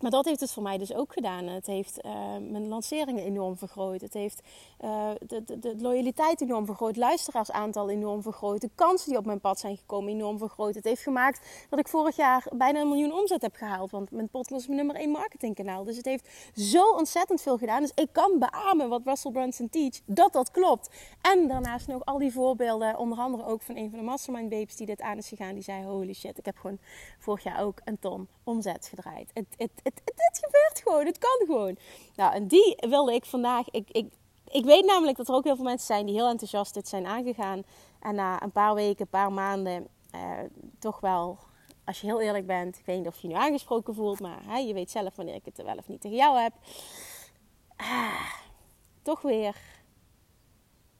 Maar 0.00 0.10
dat 0.10 0.24
heeft 0.24 0.40
het 0.40 0.52
voor 0.52 0.62
mij 0.62 0.78
dus 0.78 0.94
ook 0.94 1.12
gedaan. 1.12 1.46
Het 1.46 1.66
heeft 1.66 2.04
uh, 2.04 2.12
mijn 2.50 2.68
lanceringen 2.68 3.24
enorm 3.24 3.56
vergroot. 3.56 4.00
Het 4.00 4.12
heeft 4.12 4.42
uh, 4.84 5.10
de, 5.26 5.44
de, 5.44 5.58
de, 5.58 5.74
loyaliteit 5.78 6.40
enorm 6.40 6.66
vergroot. 6.66 6.96
Luisteraarsaantal 6.96 7.90
enorm 7.90 8.22
vergroot. 8.22 8.60
De 8.60 8.70
kansen 8.74 9.08
die 9.08 9.18
op 9.18 9.26
mijn 9.26 9.40
pad 9.40 9.58
zijn 9.58 9.76
gekomen 9.76 10.12
enorm 10.12 10.38
vergroot. 10.38 10.74
Het 10.74 10.84
heeft 10.84 11.02
gemaakt 11.02 11.66
dat 11.70 11.78
ik 11.78 11.88
vorig 11.88 12.16
jaar 12.16 12.46
bijna 12.54 12.80
een 12.80 12.88
miljoen 12.88 13.12
omzet 13.12 13.42
heb 13.42 13.54
gehaald. 13.54 13.90
Want 13.90 14.10
mijn 14.10 14.28
podcast 14.28 14.60
is 14.60 14.66
mijn 14.66 14.78
nummer 14.78 14.96
1 14.96 15.10
marketingkanaal. 15.10 15.84
Dus 15.84 15.96
het 15.96 16.06
heeft 16.06 16.28
zo 16.54 16.90
ontzettend 16.90 17.42
veel 17.42 17.58
gedaan. 17.58 17.80
Dus 17.80 17.92
ik 17.94 18.08
kan 18.12 18.38
beamen 18.38 18.88
wat 18.88 19.02
Russell 19.04 19.32
Brunson 19.32 19.68
teach. 19.68 20.00
Dat 20.04 20.32
dat 20.32 20.50
klopt. 20.50 20.90
En 21.20 21.48
daarnaast 21.48 21.86
nog 21.86 22.04
al 22.04 22.18
die 22.18 22.32
voorbeelden. 22.32 22.98
Onder 22.98 23.18
andere 23.18 23.44
ook 23.44 23.62
van 23.62 23.76
een 23.76 23.90
van 23.90 23.98
de 23.98 24.04
mastermind 24.04 24.48
babes 24.48 24.76
die 24.76 24.86
dit 24.86 25.00
aan 25.00 25.16
is 25.16 25.28
gegaan. 25.28 25.54
Die 25.54 25.62
zei 25.62 25.84
holy 25.84 26.14
shit, 26.14 26.38
ik 26.38 26.44
heb 26.44 26.56
gewoon 26.56 26.78
vorig 27.18 27.42
jaar 27.42 27.62
ook 27.62 27.80
een 27.84 27.98
ton 27.98 28.28
omzet 28.46 28.86
gedraaid. 28.86 29.30
Het, 29.34 29.46
het, 29.56 29.70
het, 29.82 30.00
gebeurt 30.44 30.80
gewoon. 30.84 31.06
Het 31.06 31.18
kan 31.18 31.46
gewoon. 31.46 31.76
Nou, 32.16 32.34
en 32.34 32.46
die 32.46 32.76
wilde 32.88 33.14
ik 33.14 33.24
vandaag. 33.24 33.70
Ik, 33.70 33.90
ik, 33.90 34.12
ik 34.48 34.64
weet 34.64 34.84
namelijk 34.84 35.16
dat 35.16 35.28
er 35.28 35.34
ook 35.34 35.44
heel 35.44 35.56
veel 35.56 35.64
mensen 35.64 35.86
zijn 35.86 36.06
die 36.06 36.14
heel 36.14 36.28
enthousiast 36.28 36.74
dit 36.74 36.88
zijn 36.88 37.06
aangegaan. 37.06 37.62
En 38.00 38.14
na 38.14 38.42
een 38.42 38.52
paar 38.52 38.74
weken, 38.74 39.00
een 39.00 39.08
paar 39.08 39.32
maanden, 39.32 39.88
eh, 40.10 40.20
toch 40.78 41.00
wel, 41.00 41.38
als 41.84 42.00
je 42.00 42.06
heel 42.06 42.20
eerlijk 42.20 42.46
bent, 42.46 42.78
ik 42.78 42.86
weet 42.86 42.98
niet 42.98 43.06
of 43.06 43.18
je 43.18 43.28
nu 43.28 43.34
aangesproken 43.34 43.94
voelt, 43.94 44.20
maar 44.20 44.38
hè, 44.44 44.58
je 44.58 44.74
weet 44.74 44.90
zelf 44.90 45.16
wanneer 45.16 45.34
ik 45.34 45.44
het 45.44 45.62
wel 45.62 45.76
of 45.76 45.88
niet 45.88 46.00
tegen 46.00 46.16
jou 46.16 46.38
heb. 46.38 46.52
Ah, 47.76 48.32
toch 49.02 49.22
weer 49.22 49.56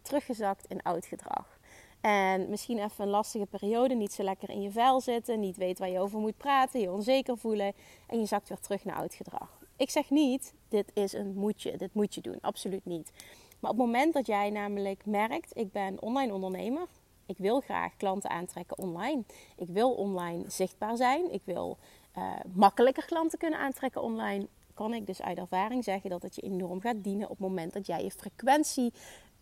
teruggezakt 0.02 0.66
in 0.66 0.82
oud 0.82 1.06
gedrag. 1.06 1.55
En 2.00 2.48
misschien 2.48 2.78
even 2.78 3.04
een 3.04 3.10
lastige 3.10 3.46
periode, 3.46 3.94
niet 3.94 4.12
zo 4.12 4.22
lekker 4.22 4.50
in 4.50 4.62
je 4.62 4.70
vel 4.70 5.00
zitten, 5.00 5.40
niet 5.40 5.56
weet 5.56 5.78
waar 5.78 5.90
je 5.90 6.00
over 6.00 6.18
moet 6.18 6.36
praten, 6.36 6.80
je 6.80 6.92
onzeker 6.92 7.38
voelen 7.38 7.72
en 8.06 8.18
je 8.18 8.26
zakt 8.26 8.48
weer 8.48 8.60
terug 8.60 8.84
naar 8.84 8.96
oud 8.96 9.14
gedrag. 9.14 9.58
Ik 9.76 9.90
zeg 9.90 10.10
niet, 10.10 10.54
dit 10.68 10.90
is 10.94 11.12
een 11.12 11.34
moetje, 11.34 11.76
dit 11.76 11.94
moet 11.94 12.14
je 12.14 12.20
doen, 12.20 12.38
absoluut 12.40 12.84
niet. 12.84 13.12
Maar 13.60 13.70
op 13.70 13.76
het 13.76 13.86
moment 13.86 14.14
dat 14.14 14.26
jij 14.26 14.50
namelijk 14.50 15.06
merkt, 15.06 15.56
ik 15.56 15.72
ben 15.72 16.02
online 16.02 16.32
ondernemer, 16.32 16.86
ik 17.26 17.38
wil 17.38 17.60
graag 17.60 17.96
klanten 17.96 18.30
aantrekken 18.30 18.78
online, 18.78 19.22
ik 19.56 19.68
wil 19.68 19.92
online 19.92 20.44
zichtbaar 20.46 20.96
zijn, 20.96 21.32
ik 21.32 21.42
wil 21.44 21.78
uh, 22.18 22.32
makkelijker 22.54 23.04
klanten 23.04 23.38
kunnen 23.38 23.58
aantrekken 23.58 24.02
online, 24.02 24.46
kan 24.74 24.94
ik 24.94 25.06
dus 25.06 25.22
uit 25.22 25.38
ervaring 25.38 25.84
zeggen 25.84 26.10
dat 26.10 26.22
het 26.22 26.34
je 26.34 26.42
enorm 26.42 26.80
gaat 26.80 27.04
dienen 27.04 27.28
op 27.28 27.38
het 27.38 27.48
moment 27.48 27.72
dat 27.72 27.86
jij 27.86 28.02
je 28.02 28.10
frequentie 28.10 28.92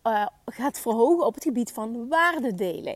uh, 0.07 0.27
gaat 0.45 0.79
verhogen 0.79 1.25
op 1.25 1.33
het 1.33 1.43
gebied 1.43 1.71
van 1.71 2.07
waarde 2.07 2.55
delen. 2.55 2.95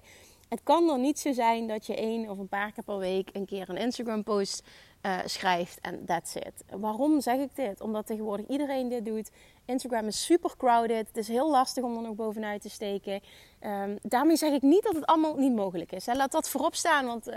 Het 0.50 0.64
kan 0.64 0.88
dan 0.88 1.02
niet 1.02 1.20
zo 1.20 1.34
zijn 1.34 1.68
dat 1.68 1.86
je 1.86 1.96
één 1.96 2.30
of 2.30 2.38
een 2.38 2.48
paar 2.48 2.72
keer 2.72 2.84
per 2.84 2.98
week 2.98 3.30
een 3.34 3.46
keer 3.46 3.70
een 3.70 3.78
Instagram 3.78 4.24
post 4.24 4.64
uh, 5.02 5.18
schrijft 5.26 5.80
en 5.80 6.06
that's 6.06 6.36
it. 6.36 6.64
Waarom 6.70 7.22
zeg 7.22 7.40
ik 7.40 7.56
dit? 7.56 7.82
Omdat 7.82 8.06
tegenwoordig 8.06 8.48
iedereen 8.48 8.90
dit 8.90 9.06
doet. 9.06 9.32
Instagram 9.66 10.08
is 10.08 10.26
super 10.26 10.58
crowded. 10.58 11.08
Het 11.08 11.18
is 11.18 11.28
heel 11.28 11.52
lastig 11.52 11.84
om 11.84 11.96
er 11.96 12.02
nog 12.02 12.16
bovenuit 12.16 12.62
te 12.62 12.70
steken. 12.70 13.22
Um, 13.62 13.98
daarmee 14.02 14.36
zeg 14.36 14.54
ik 14.54 14.62
niet 14.62 14.84
dat 14.84 14.96
het 14.96 15.06
allemaal 15.06 15.36
niet 15.36 15.56
mogelijk 15.56 15.92
is. 15.92 16.06
Hè. 16.06 16.14
Laat 16.14 16.32
dat 16.32 16.50
voorop 16.50 16.76
staan, 16.76 17.06
want 17.06 17.30
uh, 17.30 17.36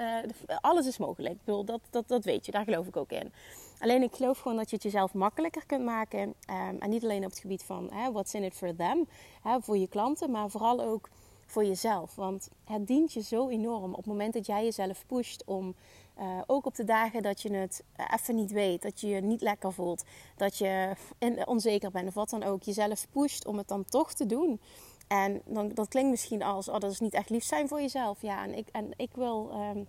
alles 0.61 0.87
is 0.87 0.99
mogelijk. 0.99 1.35
Ik 1.35 1.67
dat, 1.67 1.81
dat, 1.91 2.09
dat 2.09 2.25
weet 2.25 2.47
je, 2.47 2.53
daar 2.53 2.65
geloof 2.65 2.87
ik 2.87 2.97
ook 2.97 3.13
in. 3.13 3.33
Alleen 3.83 4.03
ik 4.03 4.15
geloof 4.15 4.39
gewoon 4.39 4.57
dat 4.57 4.71
je 4.71 4.75
het 4.75 4.85
jezelf 4.85 5.15
makkelijker 5.15 5.67
kunt 5.67 5.85
maken. 5.85 6.23
Um, 6.23 6.79
en 6.79 6.91
niet 6.91 7.03
alleen 7.03 7.25
op 7.25 7.31
het 7.31 7.39
gebied 7.39 7.63
van 7.63 7.91
hè, 7.93 8.13
what's 8.13 8.35
in 8.35 8.43
it 8.43 8.55
for 8.55 8.77
them, 8.77 9.09
hè, 9.43 9.61
voor 9.61 9.79
je 9.79 9.89
klanten, 9.89 10.31
maar 10.31 10.51
vooral 10.51 10.81
ook 10.81 11.09
voor 11.47 11.65
jezelf. 11.65 12.15
Want 12.15 12.49
het 12.65 12.87
dient 12.87 13.13
je 13.13 13.23
zo 13.23 13.49
enorm 13.49 13.91
op 13.91 13.97
het 13.97 14.07
moment 14.07 14.33
dat 14.33 14.47
jij 14.47 14.65
jezelf 14.65 15.07
pusht 15.07 15.45
om 15.45 15.75
uh, 16.19 16.41
ook 16.47 16.67
op 16.67 16.75
de 16.75 16.85
dagen 16.85 17.23
dat 17.23 17.43
je 17.43 17.53
het 17.53 17.85
uh, 18.01 18.07
even 18.13 18.35
niet 18.35 18.51
weet, 18.51 18.83
dat 18.83 19.01
je 19.01 19.09
je 19.09 19.21
niet 19.21 19.41
lekker 19.41 19.73
voelt, 19.73 20.05
dat 20.37 20.59
je 20.59 20.97
onzeker 21.45 21.91
bent 21.91 22.09
of 22.09 22.15
wat 22.15 22.31
dan 22.31 22.43
ook, 22.43 22.63
jezelf 22.63 23.07
pusht 23.11 23.47
om 23.47 23.57
het 23.57 23.69
dan 23.69 23.85
toch 23.85 24.13
te 24.13 24.27
doen. 24.27 24.61
En 25.09 25.43
dan, 25.45 25.69
dat 25.69 25.89
klinkt 25.89 26.11
misschien 26.11 26.43
als, 26.43 26.69
oh, 26.69 26.79
dat 26.79 26.91
is 26.91 27.01
niet 27.01 27.15
echt 27.15 27.31
lief 27.31 27.45
zijn 27.45 27.69
voor 27.69 27.81
jezelf. 27.81 28.23
Ja, 28.23 28.45
en 28.45 28.55
ik, 28.55 28.69
en 28.73 28.91
ik 28.97 29.11
wil 29.15 29.51
um, 29.75 29.87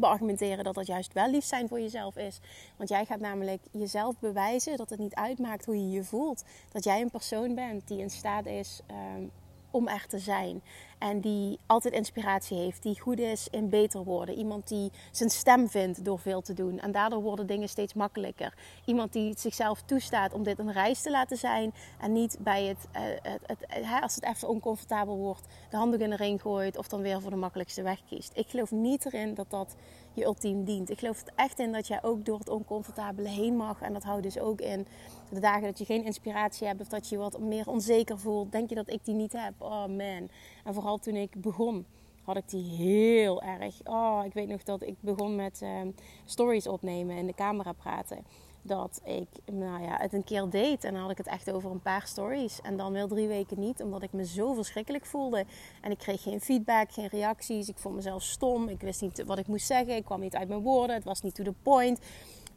beargumenteren 0.00 0.64
dat 0.64 0.74
dat 0.74 0.86
juist 0.86 1.12
wel 1.12 1.30
lief 1.30 1.44
zijn 1.44 1.68
voor 1.68 1.80
jezelf 1.80 2.16
is. 2.16 2.40
Want 2.76 2.88
jij 2.88 3.04
gaat 3.04 3.20
namelijk 3.20 3.62
jezelf 3.70 4.18
bewijzen 4.18 4.76
dat 4.76 4.90
het 4.90 4.98
niet 4.98 5.14
uitmaakt 5.14 5.64
hoe 5.64 5.76
je 5.76 5.90
je 5.90 6.04
voelt. 6.04 6.44
Dat 6.72 6.84
jij 6.84 7.00
een 7.00 7.10
persoon 7.10 7.54
bent 7.54 7.88
die 7.88 7.98
in 7.98 8.10
staat 8.10 8.46
is 8.46 8.80
um, 8.90 9.30
om 9.70 9.88
er 9.88 10.06
te 10.08 10.18
zijn. 10.18 10.62
En 11.00 11.20
die 11.20 11.58
altijd 11.66 11.94
inspiratie 11.94 12.56
heeft, 12.56 12.82
die 12.82 13.00
goed 13.00 13.18
is 13.18 13.48
in 13.50 13.68
beter 13.68 14.04
worden. 14.04 14.34
Iemand 14.34 14.68
die 14.68 14.90
zijn 15.10 15.30
stem 15.30 15.68
vindt 15.68 16.04
door 16.04 16.18
veel 16.18 16.40
te 16.40 16.54
doen. 16.54 16.78
En 16.78 16.92
daardoor 16.92 17.22
worden 17.22 17.46
dingen 17.46 17.68
steeds 17.68 17.94
makkelijker. 17.94 18.54
Iemand 18.84 19.12
die 19.12 19.34
zichzelf 19.38 19.82
toestaat 19.82 20.32
om 20.32 20.42
dit 20.42 20.58
een 20.58 20.72
reis 20.72 21.02
te 21.02 21.10
laten 21.10 21.36
zijn. 21.36 21.72
En 22.00 22.12
niet 22.12 22.36
bij 22.40 22.64
het, 22.64 22.86
uh, 22.96 23.00
het, 23.22 23.64
het, 23.66 23.86
als 24.02 24.14
het 24.14 24.24
even 24.24 24.48
oncomfortabel 24.48 25.16
wordt, 25.16 25.46
de 25.70 25.76
handdoek 25.76 26.00
in 26.00 26.10
de 26.10 26.16
ring 26.16 26.40
gooit. 26.40 26.76
Of 26.76 26.88
dan 26.88 27.02
weer 27.02 27.20
voor 27.20 27.30
de 27.30 27.36
makkelijkste 27.36 27.82
weg 27.82 28.00
kiest. 28.08 28.32
Ik 28.34 28.48
geloof 28.48 28.70
niet 28.70 29.06
erin 29.06 29.34
dat 29.34 29.50
dat 29.50 29.76
je 30.14 30.24
ultiem 30.24 30.64
dient. 30.64 30.90
Ik 30.90 30.98
geloof 30.98 31.20
er 31.20 31.32
echt 31.36 31.58
in 31.58 31.72
dat 31.72 31.86
jij 31.86 32.02
ook 32.02 32.24
door 32.24 32.38
het 32.38 32.48
oncomfortabele 32.48 33.28
heen 33.28 33.56
mag. 33.56 33.80
En 33.80 33.92
dat 33.92 34.02
houdt 34.02 34.22
dus 34.22 34.38
ook 34.38 34.60
in 34.60 34.86
de 35.30 35.40
dagen 35.40 35.62
dat 35.62 35.78
je 35.78 35.84
geen 35.84 36.04
inspiratie 36.04 36.66
hebt 36.66 36.80
of 36.80 36.88
dat 36.88 37.08
je 37.08 37.14
je 37.14 37.20
wat 37.20 37.38
meer 37.40 37.68
onzeker 37.68 38.18
voelt. 38.18 38.52
Denk 38.52 38.68
je 38.68 38.74
dat 38.74 38.90
ik 38.90 39.04
die 39.04 39.14
niet 39.14 39.32
heb? 39.32 39.52
Oh 39.58 39.86
man. 39.86 40.28
En 40.64 40.74
vooral 40.74 40.98
toen 40.98 41.14
ik 41.14 41.40
begon, 41.40 41.86
had 42.22 42.36
ik 42.36 42.48
die 42.48 42.70
heel 42.76 43.42
erg. 43.42 43.80
Oh, 43.84 44.22
ik 44.24 44.32
weet 44.32 44.48
nog 44.48 44.62
dat 44.62 44.82
ik 44.82 44.94
begon 45.00 45.36
met 45.36 45.60
uh, 45.62 45.80
stories 46.24 46.66
opnemen 46.66 47.16
en 47.16 47.26
de 47.26 47.34
camera 47.34 47.72
praten. 47.72 48.24
Dat 48.62 49.00
ik 49.04 49.28
nou 49.52 49.82
ja, 49.82 49.96
het 49.96 50.12
een 50.12 50.24
keer 50.24 50.50
deed 50.50 50.84
en 50.84 50.92
dan 50.92 51.02
had 51.02 51.10
ik 51.10 51.18
het 51.18 51.26
echt 51.26 51.52
over 51.52 51.70
een 51.70 51.82
paar 51.82 52.06
stories. 52.06 52.60
En 52.60 52.76
dan 52.76 52.92
wel 52.92 53.08
drie 53.08 53.28
weken 53.28 53.60
niet, 53.60 53.82
omdat 53.82 54.02
ik 54.02 54.12
me 54.12 54.26
zo 54.26 54.54
verschrikkelijk 54.54 55.06
voelde. 55.06 55.44
En 55.80 55.90
ik 55.90 55.98
kreeg 55.98 56.22
geen 56.22 56.40
feedback, 56.40 56.92
geen 56.92 57.08
reacties. 57.08 57.68
Ik 57.68 57.78
vond 57.78 57.94
mezelf 57.94 58.22
stom. 58.22 58.68
Ik 58.68 58.80
wist 58.80 59.00
niet 59.00 59.24
wat 59.24 59.38
ik 59.38 59.46
moest 59.46 59.66
zeggen. 59.66 59.96
Ik 59.96 60.04
kwam 60.04 60.20
niet 60.20 60.36
uit 60.36 60.48
mijn 60.48 60.60
woorden. 60.60 60.96
Het 60.96 61.04
was 61.04 61.20
niet 61.20 61.34
to 61.34 61.44
the 61.44 61.54
point 61.62 62.00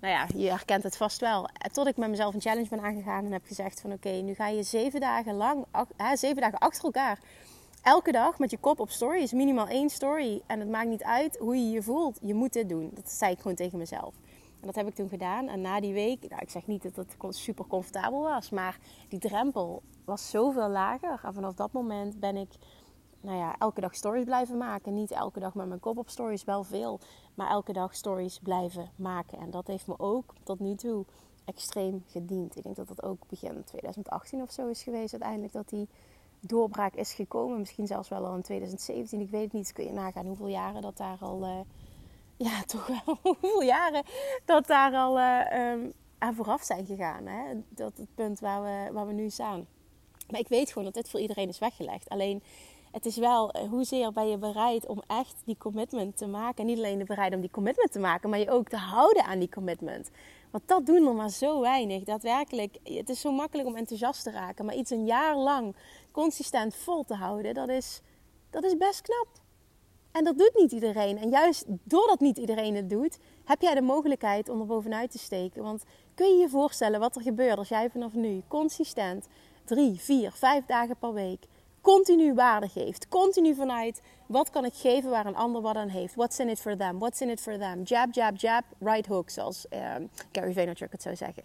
nou 0.03 0.15
ja, 0.15 0.27
je 0.35 0.49
herkent 0.49 0.83
het 0.83 0.97
vast 0.97 1.19
wel. 1.19 1.49
Tot 1.71 1.87
ik 1.87 1.97
met 1.97 2.09
mezelf 2.09 2.33
een 2.33 2.41
challenge 2.41 2.69
ben 2.69 2.81
aangegaan 2.81 3.25
en 3.25 3.31
heb 3.31 3.45
gezegd 3.45 3.81
van 3.81 3.91
oké, 3.91 4.09
nu 4.09 4.33
ga 4.33 4.47
je 4.47 4.63
zeven 4.63 4.99
dagen 4.99 5.35
lang, 5.35 5.65
hè, 5.95 6.15
zeven 6.15 6.41
dagen 6.41 6.57
achter 6.59 6.83
elkaar, 6.83 7.19
elke 7.81 8.11
dag 8.11 8.39
met 8.39 8.51
je 8.51 8.57
kop 8.57 8.79
op 8.79 8.89
story. 8.89 9.21
Is 9.21 9.31
minimaal 9.31 9.67
één 9.67 9.89
story. 9.89 10.41
En 10.47 10.59
het 10.59 10.69
maakt 10.69 10.87
niet 10.87 11.03
uit 11.03 11.37
hoe 11.37 11.55
je 11.55 11.69
je 11.69 11.81
voelt. 11.81 12.17
Je 12.21 12.33
moet 12.33 12.53
dit 12.53 12.69
doen. 12.69 12.91
Dat 12.93 13.11
zei 13.11 13.31
ik 13.31 13.37
gewoon 13.39 13.55
tegen 13.55 13.77
mezelf. 13.77 14.13
En 14.63 14.69
dat 14.69 14.75
heb 14.77 14.87
ik 14.87 14.95
toen 14.95 15.09
gedaan. 15.09 15.47
En 15.47 15.61
na 15.61 15.79
die 15.79 15.93
week, 15.93 16.29
nou, 16.29 16.41
ik 16.41 16.49
zeg 16.49 16.67
niet 16.67 16.83
dat 16.83 16.95
het 16.95 17.35
super 17.35 17.67
comfortabel 17.67 18.21
was, 18.21 18.49
maar 18.49 18.79
die 19.07 19.19
drempel 19.19 19.81
was 20.05 20.29
zoveel 20.29 20.69
lager. 20.69 21.19
En 21.23 21.33
vanaf 21.33 21.53
dat 21.53 21.71
moment 21.71 22.19
ben 22.19 22.35
ik 22.35 22.49
nou 23.21 23.37
ja, 23.37 23.55
elke 23.59 23.81
dag 23.81 23.95
stories 23.95 24.23
blijven 24.23 24.57
maken. 24.57 24.93
Niet 24.93 25.11
elke 25.11 25.39
dag 25.39 25.53
met 25.53 25.67
mijn 25.67 25.79
kop 25.79 25.97
op 25.97 26.09
stories, 26.09 26.43
wel 26.43 26.63
veel. 26.63 26.99
Maar 27.35 27.49
elke 27.49 27.73
dag 27.73 27.95
stories 27.95 28.39
blijven 28.39 28.91
maken. 28.95 29.39
En 29.39 29.51
dat 29.51 29.67
heeft 29.67 29.87
me 29.87 29.99
ook 29.99 30.33
tot 30.43 30.59
nu 30.59 30.75
toe 30.75 31.05
extreem 31.45 32.03
gediend. 32.07 32.55
Ik 32.55 32.63
denk 32.63 32.75
dat 32.75 32.87
dat 32.87 33.03
ook 33.03 33.27
begin 33.27 33.63
2018 33.63 34.41
of 34.41 34.51
zo 34.51 34.67
is 34.67 34.83
geweest 34.83 35.11
uiteindelijk 35.11 35.53
dat 35.53 35.69
die 35.69 35.87
doorbraak 36.39 36.93
is 36.93 37.13
gekomen. 37.13 37.59
Misschien 37.59 37.87
zelfs 37.87 38.09
wel 38.09 38.25
al 38.25 38.35
in 38.35 38.41
2017. 38.41 39.19
Ik 39.19 39.29
weet 39.29 39.43
het 39.43 39.53
niet. 39.53 39.73
kun 39.73 39.85
je 39.85 39.91
nagaan 39.93 40.25
hoeveel 40.25 40.47
jaren 40.47 40.81
dat 40.81 40.97
daar 40.97 41.17
al... 41.19 41.43
Uh, 41.43 41.59
ja, 42.37 42.63
toch 42.65 42.87
wel 42.87 43.17
hoeveel 43.21 43.61
jaren 43.61 44.03
dat 44.45 44.67
daar 44.67 44.93
al 44.93 45.19
uh, 45.19 45.71
um, 45.71 45.93
aan 46.17 46.35
vooraf 46.35 46.63
zijn 46.63 46.85
gegaan. 46.85 47.25
Hè? 47.25 47.53
Dat 47.69 47.97
het 47.97 48.15
punt 48.15 48.39
waar 48.39 48.61
we, 48.61 48.93
waar 48.93 49.07
we 49.07 49.13
nu 49.13 49.29
staan. 49.29 49.67
Maar 50.29 50.39
ik 50.39 50.47
weet 50.47 50.69
gewoon 50.69 50.83
dat 50.83 50.93
dit 50.93 51.09
voor 51.09 51.19
iedereen 51.19 51.49
is 51.49 51.59
weggelegd. 51.59 52.09
Alleen 52.09 52.43
het 52.93 53.05
is 53.05 53.17
wel, 53.17 53.51
eh, 53.51 53.69
hoezeer 53.69 54.11
ben 54.11 54.27
je 54.27 54.37
bereid 54.37 54.87
om 54.87 55.01
echt 55.07 55.41
die 55.45 55.57
commitment 55.57 56.17
te 56.17 56.27
maken. 56.27 56.65
niet 56.65 56.77
alleen 56.77 57.05
bereid 57.05 57.33
om 57.33 57.41
die 57.41 57.51
commitment 57.51 57.91
te 57.91 57.99
maken, 57.99 58.29
maar 58.29 58.39
je 58.39 58.49
ook 58.49 58.69
te 58.69 58.77
houden 58.77 59.23
aan 59.23 59.39
die 59.39 59.49
commitment. 59.49 60.09
Want 60.51 60.67
dat 60.67 60.85
doen 60.85 61.07
er 61.07 61.13
maar 61.13 61.29
zo 61.29 61.61
weinig. 61.61 62.03
Daadwerkelijk, 62.03 62.77
het 62.83 63.09
is 63.09 63.21
zo 63.21 63.31
makkelijk 63.31 63.67
om 63.67 63.75
enthousiast 63.75 64.23
te 64.23 64.31
raken. 64.31 64.65
Maar 64.65 64.75
iets 64.75 64.91
een 64.91 65.05
jaar 65.05 65.35
lang 65.35 65.75
consistent 66.11 66.75
vol 66.75 67.03
te 67.03 67.15
houden, 67.15 67.53
dat 67.53 67.69
is, 67.69 68.01
dat 68.49 68.63
is 68.63 68.77
best 68.77 69.01
knap. 69.01 69.27
En 70.13 70.23
dat 70.23 70.37
doet 70.37 70.53
niet 70.55 70.71
iedereen. 70.71 71.17
En 71.17 71.29
juist 71.29 71.65
doordat 71.67 72.19
niet 72.19 72.37
iedereen 72.37 72.75
het 72.75 72.89
doet, 72.89 73.17
heb 73.45 73.61
jij 73.61 73.73
de 73.73 73.81
mogelijkheid 73.81 74.49
om 74.49 74.59
er 74.59 74.65
bovenuit 74.65 75.11
te 75.11 75.17
steken. 75.17 75.63
Want 75.63 75.83
kun 76.15 76.27
je 76.27 76.41
je 76.41 76.49
voorstellen 76.49 76.99
wat 76.99 77.15
er 77.15 77.21
gebeurt 77.21 77.57
als 77.57 77.69
jij 77.69 77.89
vanaf 77.89 78.13
nu 78.13 78.43
consistent 78.47 79.27
drie, 79.65 79.99
vier, 79.99 80.31
vijf 80.31 80.65
dagen 80.65 80.97
per 80.97 81.13
week 81.13 81.45
continu 81.83 82.33
waarde 82.33 82.67
geeft. 82.67 83.07
Continu 83.07 83.55
vanuit 83.55 84.01
wat 84.27 84.49
kan 84.49 84.65
ik 84.65 84.73
geven 84.73 85.09
waar 85.09 85.25
een 85.25 85.35
ander 85.35 85.61
wat 85.61 85.75
aan 85.75 85.87
heeft. 85.87 86.15
What's 86.15 86.39
in 86.39 86.49
it 86.49 86.59
for 86.59 86.77
them? 86.77 86.99
What's 86.99 87.21
in 87.21 87.29
it 87.29 87.41
for 87.41 87.57
them? 87.57 87.83
Jab, 87.83 88.13
jab, 88.13 88.37
jab, 88.37 88.63
right 88.79 89.07
hook, 89.07 89.29
zoals 89.29 89.65
uh, 89.73 89.95
Gary 90.31 90.53
Vaynerchuk 90.53 90.91
het 90.91 91.01
zou 91.01 91.15
zeggen. 91.15 91.43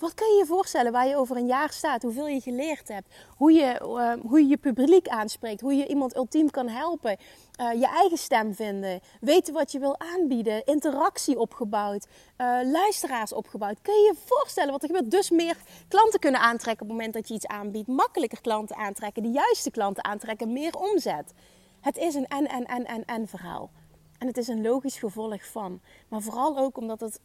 Wat 0.00 0.14
kun 0.14 0.26
je 0.26 0.38
je 0.38 0.46
voorstellen 0.46 0.92
waar 0.92 1.06
je 1.06 1.16
over 1.16 1.36
een 1.36 1.46
jaar 1.46 1.72
staat? 1.72 2.02
Hoeveel 2.02 2.26
je 2.26 2.40
geleerd 2.40 2.88
hebt? 2.88 3.14
Hoe 3.36 3.52
je 3.52 3.80
uh, 3.82 4.12
hoe 4.30 4.40
je, 4.40 4.48
je 4.48 4.56
publiek 4.56 5.08
aanspreekt? 5.08 5.60
Hoe 5.60 5.74
je 5.74 5.86
iemand 5.86 6.16
ultiem 6.16 6.50
kan 6.50 6.68
helpen? 6.68 7.16
Uh, 7.60 7.72
je 7.72 7.86
eigen 7.86 8.18
stem 8.18 8.54
vinden? 8.54 9.00
Weten 9.20 9.54
wat 9.54 9.72
je 9.72 9.78
wil 9.78 9.98
aanbieden? 9.98 10.64
Interactie 10.64 11.38
opgebouwd? 11.38 12.06
Uh, 12.38 12.58
luisteraars 12.64 13.32
opgebouwd? 13.32 13.76
Kun 13.82 13.94
je 13.94 14.00
je 14.00 14.14
voorstellen 14.24 14.72
wat 14.72 14.82
er 14.82 14.88
gebeurt? 14.88 15.10
Dus 15.10 15.30
meer 15.30 15.56
klanten 15.88 16.20
kunnen 16.20 16.40
aantrekken 16.40 16.82
op 16.82 16.88
het 16.88 16.96
moment 16.96 17.14
dat 17.14 17.28
je 17.28 17.34
iets 17.34 17.46
aanbiedt. 17.46 17.88
Makkelijker 17.88 18.40
klanten 18.40 18.76
aantrekken. 18.76 19.22
De 19.22 19.30
juiste 19.30 19.70
klanten 19.70 20.04
aantrekken. 20.04 20.52
Meer 20.52 20.76
omzet. 20.76 21.32
Het 21.80 21.96
is 21.96 22.14
een 22.14 22.26
en, 22.26 22.48
en, 22.48 22.64
en, 22.64 22.84
en, 22.84 23.04
en 23.04 23.28
verhaal. 23.28 23.70
En 24.18 24.26
het 24.26 24.36
is 24.36 24.48
een 24.48 24.62
logisch 24.62 24.98
gevolg 24.98 25.46
van. 25.46 25.80
Maar 26.08 26.20
vooral 26.20 26.58
ook 26.58 26.76
omdat 26.76 27.00
het 27.00 27.20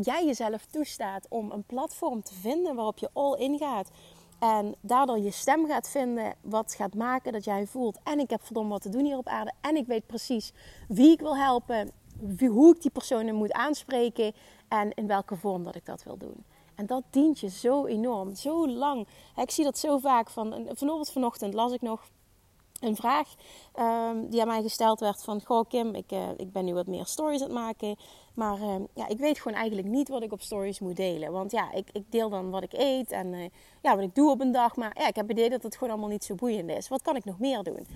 jij 0.00 0.24
jezelf 0.26 0.66
toestaat 0.66 1.26
om 1.28 1.50
een 1.50 1.64
platform 1.64 2.22
te 2.22 2.34
vinden 2.34 2.74
waarop 2.74 2.98
je 2.98 3.10
all 3.12 3.38
in 3.38 3.58
gaat. 3.58 3.90
En 4.38 4.74
daardoor 4.80 5.18
je 5.18 5.30
stem 5.30 5.66
gaat 5.66 5.88
vinden, 5.88 6.34
wat 6.40 6.74
gaat 6.74 6.94
maken 6.94 7.32
dat 7.32 7.44
jij 7.44 7.66
voelt. 7.66 7.98
En 8.04 8.18
ik 8.18 8.30
heb 8.30 8.44
verdomme 8.44 8.70
wat 8.70 8.82
te 8.82 8.88
doen 8.88 9.04
hier 9.04 9.16
op 9.16 9.28
aarde. 9.28 9.52
En 9.60 9.76
ik 9.76 9.86
weet 9.86 10.06
precies 10.06 10.52
wie 10.88 11.10
ik 11.10 11.20
wil 11.20 11.36
helpen, 11.36 11.90
hoe 12.38 12.74
ik 12.74 12.82
die 12.82 12.90
personen 12.90 13.34
moet 13.34 13.52
aanspreken 13.52 14.32
en 14.68 14.92
in 14.94 15.06
welke 15.06 15.36
vorm 15.36 15.64
dat 15.64 15.74
ik 15.74 15.86
dat 15.86 16.02
wil 16.02 16.16
doen. 16.16 16.44
En 16.74 16.86
dat 16.86 17.02
dient 17.10 17.38
je 17.38 17.48
zo 17.48 17.86
enorm, 17.86 18.34
zo 18.34 18.68
lang. 18.68 19.06
Ik 19.36 19.50
zie 19.50 19.64
dat 19.64 19.78
zo 19.78 19.98
vaak 19.98 20.30
van. 20.30 20.66
Vanochtend 20.72 21.10
vanochtend 21.10 21.54
las 21.54 21.72
ik 21.72 21.80
nog 21.80 22.08
een 22.80 22.96
vraag 22.96 23.34
um, 23.78 24.28
die 24.30 24.40
aan 24.40 24.46
mij 24.46 24.62
gesteld 24.62 25.00
werd 25.00 25.24
van... 25.24 25.40
Goh 25.44 25.68
Kim, 25.68 25.94
ik, 25.94 26.12
uh, 26.12 26.28
ik 26.36 26.52
ben 26.52 26.64
nu 26.64 26.74
wat 26.74 26.86
meer 26.86 27.06
stories 27.06 27.40
aan 27.40 27.46
het 27.46 27.56
maken. 27.56 27.96
Maar 28.38 28.58
uh, 28.58 28.74
ja, 28.94 29.08
ik 29.08 29.18
weet 29.18 29.38
gewoon 29.38 29.58
eigenlijk 29.58 29.88
niet 29.88 30.08
wat 30.08 30.22
ik 30.22 30.32
op 30.32 30.40
stories 30.40 30.80
moet 30.80 30.96
delen. 30.96 31.32
Want 31.32 31.50
ja, 31.50 31.72
ik, 31.72 31.88
ik 31.92 32.04
deel 32.08 32.28
dan 32.28 32.50
wat 32.50 32.62
ik 32.62 32.72
eet 32.72 33.10
en 33.10 33.32
uh, 33.32 33.44
ja, 33.82 33.94
wat 33.94 34.04
ik 34.04 34.14
doe 34.14 34.30
op 34.30 34.40
een 34.40 34.52
dag. 34.52 34.76
Maar 34.76 34.90
ja, 34.98 35.08
ik 35.08 35.16
heb 35.16 35.28
het 35.28 35.36
idee 35.36 35.50
dat 35.50 35.62
het 35.62 35.74
gewoon 35.74 35.90
allemaal 35.90 36.10
niet 36.10 36.24
zo 36.24 36.34
boeiend 36.34 36.70
is. 36.70 36.88
Wat 36.88 37.02
kan 37.02 37.16
ik 37.16 37.24
nog 37.24 37.38
meer 37.38 37.62
doen? 37.62 37.86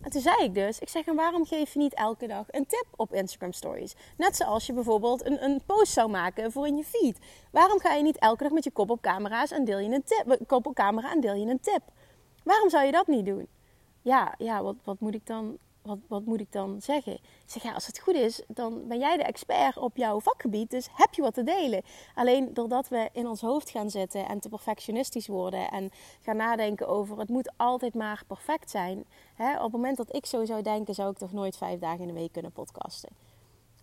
En 0.00 0.10
toen 0.10 0.20
zei 0.20 0.44
ik 0.44 0.54
dus, 0.54 0.78
ik 0.78 0.88
zeg, 0.88 1.06
en 1.06 1.14
waarom 1.14 1.46
geef 1.46 1.72
je 1.72 1.78
niet 1.78 1.94
elke 1.94 2.26
dag 2.26 2.44
een 2.50 2.66
tip 2.66 2.86
op 2.96 3.12
Instagram 3.12 3.52
Stories? 3.52 3.94
Net 4.16 4.36
zoals 4.36 4.66
je 4.66 4.72
bijvoorbeeld 4.72 5.26
een, 5.26 5.44
een 5.44 5.60
post 5.66 5.92
zou 5.92 6.10
maken 6.10 6.52
voor 6.52 6.66
in 6.66 6.76
je 6.76 6.84
feed. 6.84 7.18
Waarom 7.50 7.78
ga 7.80 7.94
je 7.94 8.02
niet 8.02 8.18
elke 8.18 8.42
dag 8.42 8.52
met 8.52 8.64
je 8.64 8.70
kop 8.70 8.90
op 8.90 9.00
camera's 9.00 9.50
en 9.50 9.64
deel 9.64 9.78
je 9.78 9.94
een 9.94 10.04
tip, 10.04 10.38
kop 10.46 10.66
op 10.66 10.74
camera 10.74 11.12
en 11.12 11.20
deel 11.20 11.34
je 11.34 11.46
een 11.46 11.60
tip? 11.60 11.82
Waarom 12.44 12.70
zou 12.70 12.84
je 12.84 12.92
dat 12.92 13.06
niet 13.06 13.26
doen? 13.26 13.48
ja, 14.02 14.34
ja 14.38 14.62
wat, 14.62 14.76
wat, 14.84 15.00
moet 15.00 15.14
ik 15.14 15.26
dan, 15.26 15.58
wat, 15.90 15.98
wat 16.08 16.24
moet 16.24 16.40
ik 16.40 16.52
dan 16.52 16.80
zeggen? 16.80 17.12
Ik 17.12 17.20
zeg, 17.46 17.62
ja, 17.62 17.72
als 17.72 17.86
het 17.86 17.98
goed 17.98 18.14
is, 18.14 18.42
dan 18.48 18.88
ben 18.88 18.98
jij 18.98 19.16
de 19.16 19.22
expert 19.22 19.76
op 19.76 19.96
jouw 19.96 20.20
vakgebied. 20.20 20.70
Dus 20.70 20.88
heb 20.92 21.14
je 21.14 21.22
wat 21.22 21.34
te 21.34 21.42
delen. 21.42 21.82
Alleen 22.14 22.54
doordat 22.54 22.88
we 22.88 23.08
in 23.12 23.26
ons 23.26 23.40
hoofd 23.40 23.70
gaan 23.70 23.90
zitten 23.90 24.28
en 24.28 24.40
te 24.40 24.48
perfectionistisch 24.48 25.26
worden... 25.26 25.70
en 25.70 25.90
gaan 26.22 26.36
nadenken 26.36 26.88
over 26.88 27.18
het 27.18 27.28
moet 27.28 27.52
altijd 27.56 27.94
maar 27.94 28.22
perfect 28.26 28.70
zijn... 28.70 29.04
Hè, 29.34 29.56
op 29.56 29.62
het 29.62 29.72
moment 29.72 29.96
dat 29.96 30.14
ik 30.14 30.26
zo 30.26 30.44
zou 30.44 30.62
denken, 30.62 30.94
zou 30.94 31.10
ik 31.10 31.18
toch 31.18 31.32
nooit 31.32 31.56
vijf 31.56 31.80
dagen 31.80 32.00
in 32.00 32.06
de 32.06 32.20
week 32.20 32.32
kunnen 32.32 32.52
podcasten. 32.52 33.10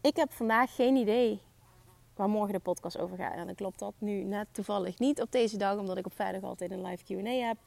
Ik 0.01 0.15
heb 0.15 0.31
vandaag 0.31 0.75
geen 0.75 0.95
idee 0.95 1.41
waar 2.17 2.29
morgen 2.29 2.53
de 2.53 2.59
podcast 2.59 2.99
over 2.99 3.17
gaat. 3.17 3.35
En 3.35 3.45
dan 3.45 3.55
klopt 3.55 3.79
dat 3.79 3.93
nu 3.97 4.23
net 4.23 4.47
toevallig 4.51 4.99
niet 4.99 5.21
op 5.21 5.31
deze 5.31 5.57
dag, 5.57 5.77
omdat 5.77 5.97
ik 5.97 6.05
op 6.05 6.13
vrijdag 6.15 6.43
altijd 6.43 6.71
een 6.71 6.85
live 6.85 7.03
QA 7.03 7.29
heb. 7.29 7.57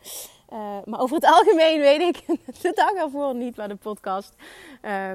Uh, 0.53 0.79
maar 0.85 1.01
over 1.01 1.15
het 1.17 1.25
algemeen 1.37 1.81
weet 1.81 2.01
ik 2.01 2.27
de 2.63 2.73
dag 2.75 2.93
ervoor 2.93 3.35
niet 3.35 3.57
waar 3.57 3.69
de 3.69 3.77
podcast 3.77 4.35
uh, 4.83 5.13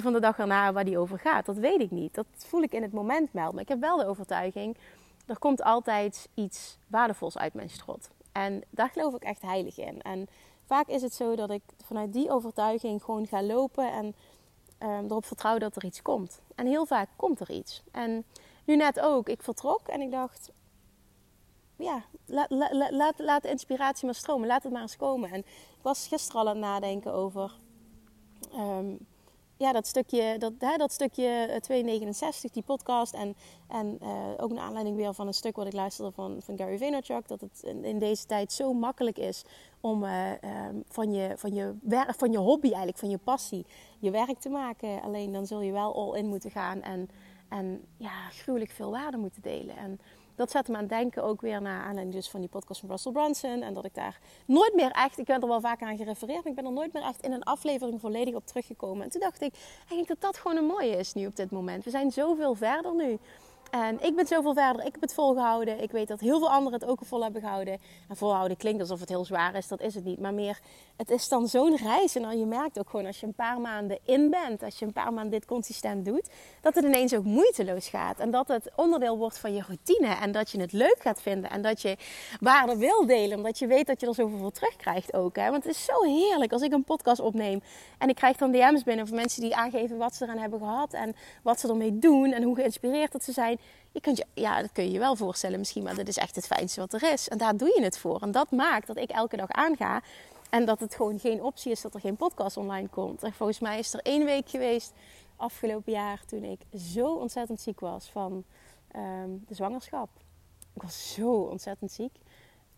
van 0.00 0.12
de 0.12 0.20
dag 0.20 0.38
erna 0.38 0.72
waar 0.72 0.84
die 0.84 0.98
over 0.98 1.18
gaat. 1.18 1.46
Dat 1.46 1.56
weet 1.56 1.80
ik 1.80 1.90
niet. 1.90 2.14
Dat 2.14 2.26
voel 2.36 2.62
ik 2.62 2.72
in 2.72 2.82
het 2.82 2.92
moment 2.92 3.32
melden. 3.32 3.54
Maar 3.54 3.62
ik 3.62 3.68
heb 3.68 3.80
wel 3.80 3.96
de 3.96 4.06
overtuiging, 4.06 4.76
er 5.26 5.38
komt 5.38 5.62
altijd 5.62 6.28
iets 6.34 6.78
waardevols 6.86 7.38
uit 7.38 7.54
mijn 7.54 7.70
strot. 7.70 8.10
En 8.32 8.62
daar 8.70 8.90
geloof 8.90 9.14
ik 9.14 9.22
echt 9.22 9.42
heilig 9.42 9.78
in. 9.78 10.02
En 10.02 10.28
vaak 10.66 10.86
is 10.86 11.02
het 11.02 11.14
zo 11.14 11.36
dat 11.36 11.50
ik 11.50 11.62
vanuit 11.84 12.12
die 12.12 12.30
overtuiging 12.30 13.02
gewoon 13.02 13.26
ga 13.26 13.42
lopen 13.42 13.92
en 13.92 14.14
um, 14.78 15.04
erop 15.04 15.24
vertrouw 15.24 15.58
dat 15.58 15.76
er 15.76 15.84
iets 15.84 16.02
komt. 16.02 16.40
En 16.54 16.66
heel 16.66 16.86
vaak 16.86 17.08
komt 17.16 17.40
er 17.40 17.50
iets. 17.50 17.82
En 17.92 18.24
nu 18.64 18.76
net 18.76 19.00
ook, 19.00 19.28
ik 19.28 19.42
vertrok 19.42 19.88
en 19.88 20.00
ik 20.00 20.10
dacht, 20.10 20.50
ja, 21.76 22.04
laat, 22.26 22.50
laat, 22.90 23.18
laat 23.18 23.42
de 23.42 23.50
inspiratie 23.50 24.04
maar 24.04 24.14
stromen, 24.14 24.48
laat 24.48 24.62
het 24.62 24.72
maar 24.72 24.82
eens 24.82 24.96
komen. 24.96 25.30
En 25.30 25.38
ik 25.38 25.82
was 25.82 26.06
gisteren 26.06 26.40
al 26.40 26.48
aan 26.48 26.56
het 26.56 26.64
nadenken 26.64 27.12
over 27.12 27.56
um, 28.54 29.06
ja, 29.58 29.72
dat 29.72 29.86
stukje, 29.86 30.38
dat, 30.38 30.52
hè, 30.58 30.76
dat 30.76 30.92
stukje 30.92 31.58
269, 31.60 32.44
eh, 32.44 32.52
die 32.52 32.62
podcast. 32.62 33.14
En, 33.14 33.36
en 33.68 33.98
uh, 34.02 34.08
ook 34.36 34.52
naar 34.52 34.64
aanleiding 34.64 34.96
weer 34.96 35.14
van 35.14 35.26
een 35.26 35.34
stuk 35.34 35.56
wat 35.56 35.66
ik 35.66 35.72
luisterde 35.72 36.10
van, 36.10 36.36
van 36.42 36.56
Gary 36.56 36.78
Vaynerchuk. 36.78 37.28
Dat 37.28 37.40
het 37.40 37.62
in 37.82 37.98
deze 37.98 38.26
tijd 38.26 38.52
zo 38.52 38.72
makkelijk 38.72 39.18
is 39.18 39.44
om 39.80 40.04
uh, 40.04 40.30
um, 40.30 40.84
van, 40.88 41.12
je, 41.12 41.32
van, 41.36 41.54
je 41.54 41.74
werk, 41.82 42.14
van 42.14 42.32
je 42.32 42.38
hobby 42.38 42.66
eigenlijk, 42.66 42.98
van 42.98 43.10
je 43.10 43.18
passie, 43.18 43.66
je 43.98 44.10
werk 44.10 44.38
te 44.38 44.48
maken. 44.48 45.02
Alleen 45.02 45.32
dan 45.32 45.46
zul 45.46 45.60
je 45.60 45.72
wel 45.72 45.94
all 45.94 46.18
in 46.18 46.26
moeten 46.26 46.50
gaan 46.50 46.82
en, 46.82 47.08
en 47.48 47.84
ja, 47.96 48.28
gruwelijk 48.30 48.70
veel 48.70 48.90
waarde 48.90 49.16
moeten 49.16 49.42
delen. 49.42 49.76
En 49.76 50.00
dat 50.38 50.50
zette 50.50 50.70
me 50.70 50.76
aan 50.76 50.82
het 50.82 50.92
denken 50.92 51.24
ook 51.24 51.40
weer 51.40 51.62
naar 51.62 51.82
aanleiding 51.82 52.14
dus 52.14 52.30
van 52.30 52.40
die 52.40 52.48
podcast 52.48 52.80
van 52.80 52.88
Russell 52.88 53.12
Brunson. 53.12 53.62
En 53.62 53.74
dat 53.74 53.84
ik 53.84 53.94
daar 53.94 54.20
nooit 54.46 54.74
meer 54.74 54.90
echt, 54.90 55.18
ik 55.18 55.24
ben 55.24 55.40
er 55.40 55.48
wel 55.48 55.60
vaak 55.60 55.82
aan 55.82 55.96
gerefereerd, 55.96 56.38
maar 56.38 56.52
ik 56.52 56.54
ben 56.54 56.66
er 56.66 56.72
nooit 56.72 56.92
meer 56.92 57.02
echt 57.02 57.22
in 57.22 57.32
een 57.32 57.42
aflevering 57.42 58.00
volledig 58.00 58.34
op 58.34 58.46
teruggekomen. 58.46 59.04
En 59.04 59.10
toen 59.10 59.20
dacht 59.20 59.40
ik, 59.40 59.54
eigenlijk 59.78 60.08
dat 60.08 60.20
dat 60.20 60.36
gewoon 60.36 60.56
een 60.56 60.64
mooie 60.64 60.96
is 60.96 61.12
nu 61.12 61.26
op 61.26 61.36
dit 61.36 61.50
moment. 61.50 61.84
We 61.84 61.90
zijn 61.90 62.10
zoveel 62.10 62.54
verder 62.54 62.94
nu. 62.94 63.18
En 63.70 63.98
ik 64.04 64.16
ben 64.16 64.26
zoveel 64.26 64.54
verder. 64.54 64.84
Ik 64.84 64.92
heb 64.92 65.00
het 65.00 65.14
volgehouden. 65.14 65.82
Ik 65.82 65.90
weet 65.90 66.08
dat 66.08 66.20
heel 66.20 66.38
veel 66.38 66.50
anderen 66.50 66.80
het 66.80 66.88
ook 66.88 67.00
vol 67.02 67.22
hebben 67.22 67.40
gehouden. 67.40 67.78
En 68.08 68.16
volhouden 68.16 68.56
klinkt 68.56 68.80
alsof 68.80 69.00
het 69.00 69.08
heel 69.08 69.24
zwaar 69.24 69.54
is. 69.54 69.68
Dat 69.68 69.80
is 69.80 69.94
het 69.94 70.04
niet. 70.04 70.20
Maar 70.20 70.34
meer, 70.34 70.58
het 70.96 71.10
is 71.10 71.28
dan 71.28 71.48
zo'n 71.48 71.76
reis. 71.76 72.16
En 72.16 72.22
dan 72.22 72.38
je 72.38 72.46
merkt 72.46 72.78
ook 72.78 72.90
gewoon 72.90 73.06
als 73.06 73.20
je 73.20 73.26
een 73.26 73.34
paar 73.34 73.60
maanden 73.60 73.98
in 74.04 74.30
bent. 74.30 74.62
Als 74.62 74.78
je 74.78 74.84
een 74.84 74.92
paar 74.92 75.12
maanden 75.12 75.30
dit 75.30 75.46
consistent 75.46 76.04
doet. 76.04 76.28
Dat 76.60 76.74
het 76.74 76.84
ineens 76.84 77.14
ook 77.14 77.24
moeiteloos 77.24 77.88
gaat. 77.88 78.18
En 78.18 78.30
dat 78.30 78.48
het 78.48 78.70
onderdeel 78.76 79.18
wordt 79.18 79.38
van 79.38 79.54
je 79.54 79.62
routine. 79.66 80.14
En 80.14 80.32
dat 80.32 80.50
je 80.50 80.60
het 80.60 80.72
leuk 80.72 80.96
gaat 80.98 81.22
vinden. 81.22 81.50
En 81.50 81.62
dat 81.62 81.82
je 81.82 81.96
waarde 82.40 82.76
wil 82.76 83.06
delen. 83.06 83.36
Omdat 83.36 83.58
je 83.58 83.66
weet 83.66 83.86
dat 83.86 84.00
je 84.00 84.06
er 84.06 84.14
zoveel 84.14 84.38
voor 84.38 84.52
terugkrijgt 84.52 85.14
ook. 85.14 85.36
Hè? 85.36 85.50
Want 85.50 85.64
het 85.64 85.74
is 85.74 85.84
zo 85.84 86.02
heerlijk 86.02 86.52
als 86.52 86.62
ik 86.62 86.72
een 86.72 86.84
podcast 86.84 87.20
opneem. 87.20 87.62
En 87.98 88.08
ik 88.08 88.14
krijg 88.14 88.36
dan 88.36 88.52
DM's 88.52 88.82
binnen 88.82 89.06
van 89.06 89.16
mensen 89.16 89.42
die 89.42 89.56
aangeven 89.56 89.96
wat 89.96 90.14
ze 90.14 90.24
eraan 90.24 90.38
hebben 90.38 90.58
gehad. 90.58 90.92
En 90.92 91.16
wat 91.42 91.60
ze 91.60 91.68
ermee 91.68 91.98
doen. 91.98 92.32
En 92.32 92.42
hoe 92.42 92.54
geïnspireerd 92.54 93.12
dat 93.12 93.24
ze 93.24 93.32
zijn 93.32 93.57
je 93.98 94.04
kunt 94.04 94.16
je, 94.16 94.42
ja, 94.42 94.60
dat 94.60 94.72
kun 94.72 94.84
je 94.84 94.90
je 94.90 94.98
wel 94.98 95.16
voorstellen 95.16 95.58
misschien, 95.58 95.82
maar 95.82 95.94
dat 95.94 96.08
is 96.08 96.16
echt 96.16 96.34
het 96.34 96.46
fijnste 96.46 96.80
wat 96.80 96.92
er 96.92 97.12
is. 97.12 97.28
En 97.28 97.38
daar 97.38 97.56
doe 97.56 97.72
je 97.74 97.82
het 97.82 97.98
voor. 97.98 98.22
En 98.22 98.30
dat 98.30 98.50
maakt 98.50 98.86
dat 98.86 98.96
ik 98.96 99.10
elke 99.10 99.36
dag 99.36 99.50
aanga 99.50 100.02
en 100.50 100.64
dat 100.64 100.80
het 100.80 100.94
gewoon 100.94 101.18
geen 101.18 101.42
optie 101.42 101.70
is 101.70 101.80
dat 101.80 101.94
er 101.94 102.00
geen 102.00 102.16
podcast 102.16 102.56
online 102.56 102.88
komt. 102.88 103.22
En 103.22 103.32
volgens 103.32 103.58
mij 103.58 103.78
is 103.78 103.92
er 103.92 104.00
één 104.00 104.24
week 104.24 104.48
geweest 104.48 104.92
afgelopen 105.36 105.92
jaar 105.92 106.24
toen 106.24 106.44
ik 106.44 106.60
zo 106.78 107.14
ontzettend 107.14 107.60
ziek 107.60 107.80
was 107.80 108.10
van 108.10 108.44
ehm, 108.88 109.30
de 109.46 109.54
zwangerschap. 109.54 110.08
Ik 110.74 110.82
was 110.82 111.12
zo 111.14 111.30
ontzettend 111.30 111.92
ziek 111.92 112.12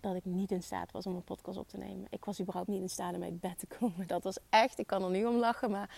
dat 0.01 0.15
ik 0.15 0.25
niet 0.25 0.51
in 0.51 0.63
staat 0.63 0.93
was 0.93 1.07
om 1.07 1.15
een 1.15 1.25
podcast 1.25 1.59
op 1.59 1.69
te 1.69 1.77
nemen. 1.77 2.07
Ik 2.11 2.25
was 2.25 2.41
überhaupt 2.41 2.69
niet 2.69 2.81
in 2.81 2.89
staat 2.89 3.15
om 3.15 3.23
uit 3.23 3.41
bed 3.41 3.59
te 3.59 3.67
komen. 3.79 4.07
Dat 4.07 4.25
was 4.25 4.39
echt, 4.51 4.79
ik 4.79 4.87
kan 4.87 5.03
er 5.03 5.11
nu 5.11 5.25
om 5.25 5.37
lachen, 5.37 5.71
maar 5.71 5.91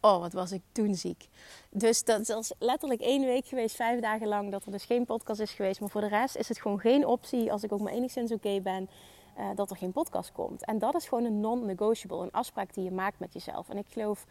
Oh, 0.00 0.20
wat 0.20 0.32
was 0.32 0.52
ik 0.52 0.62
toen 0.72 0.94
ziek. 0.94 1.28
Dus 1.70 2.04
dat 2.04 2.28
is 2.28 2.52
letterlijk 2.58 3.00
één 3.00 3.24
week 3.24 3.46
geweest, 3.46 3.76
vijf 3.76 4.00
dagen 4.00 4.28
lang, 4.28 4.50
dat 4.50 4.64
er 4.64 4.72
dus 4.72 4.84
geen 4.84 5.04
podcast 5.04 5.40
is 5.40 5.50
geweest. 5.50 5.80
Maar 5.80 5.88
voor 5.88 6.00
de 6.00 6.08
rest 6.08 6.36
is 6.36 6.48
het 6.48 6.60
gewoon 6.60 6.80
geen 6.80 7.06
optie, 7.06 7.52
als 7.52 7.62
ik 7.62 7.72
ook 7.72 7.80
maar 7.80 7.92
enigszins 7.92 8.32
oké 8.32 8.60
ben, 8.60 8.90
uh, 9.38 9.46
dat 9.54 9.70
er 9.70 9.76
geen 9.76 9.92
podcast 9.92 10.32
komt. 10.32 10.64
En 10.64 10.78
dat 10.78 10.94
is 10.94 11.08
gewoon 11.08 11.24
een 11.24 11.40
non-negotiable, 11.40 12.22
een 12.22 12.32
afspraak 12.32 12.74
die 12.74 12.84
je 12.84 12.90
maakt 12.90 13.18
met 13.18 13.32
jezelf. 13.32 13.68
En 13.68 13.76
ik 13.76 13.86
geloof 13.88 14.26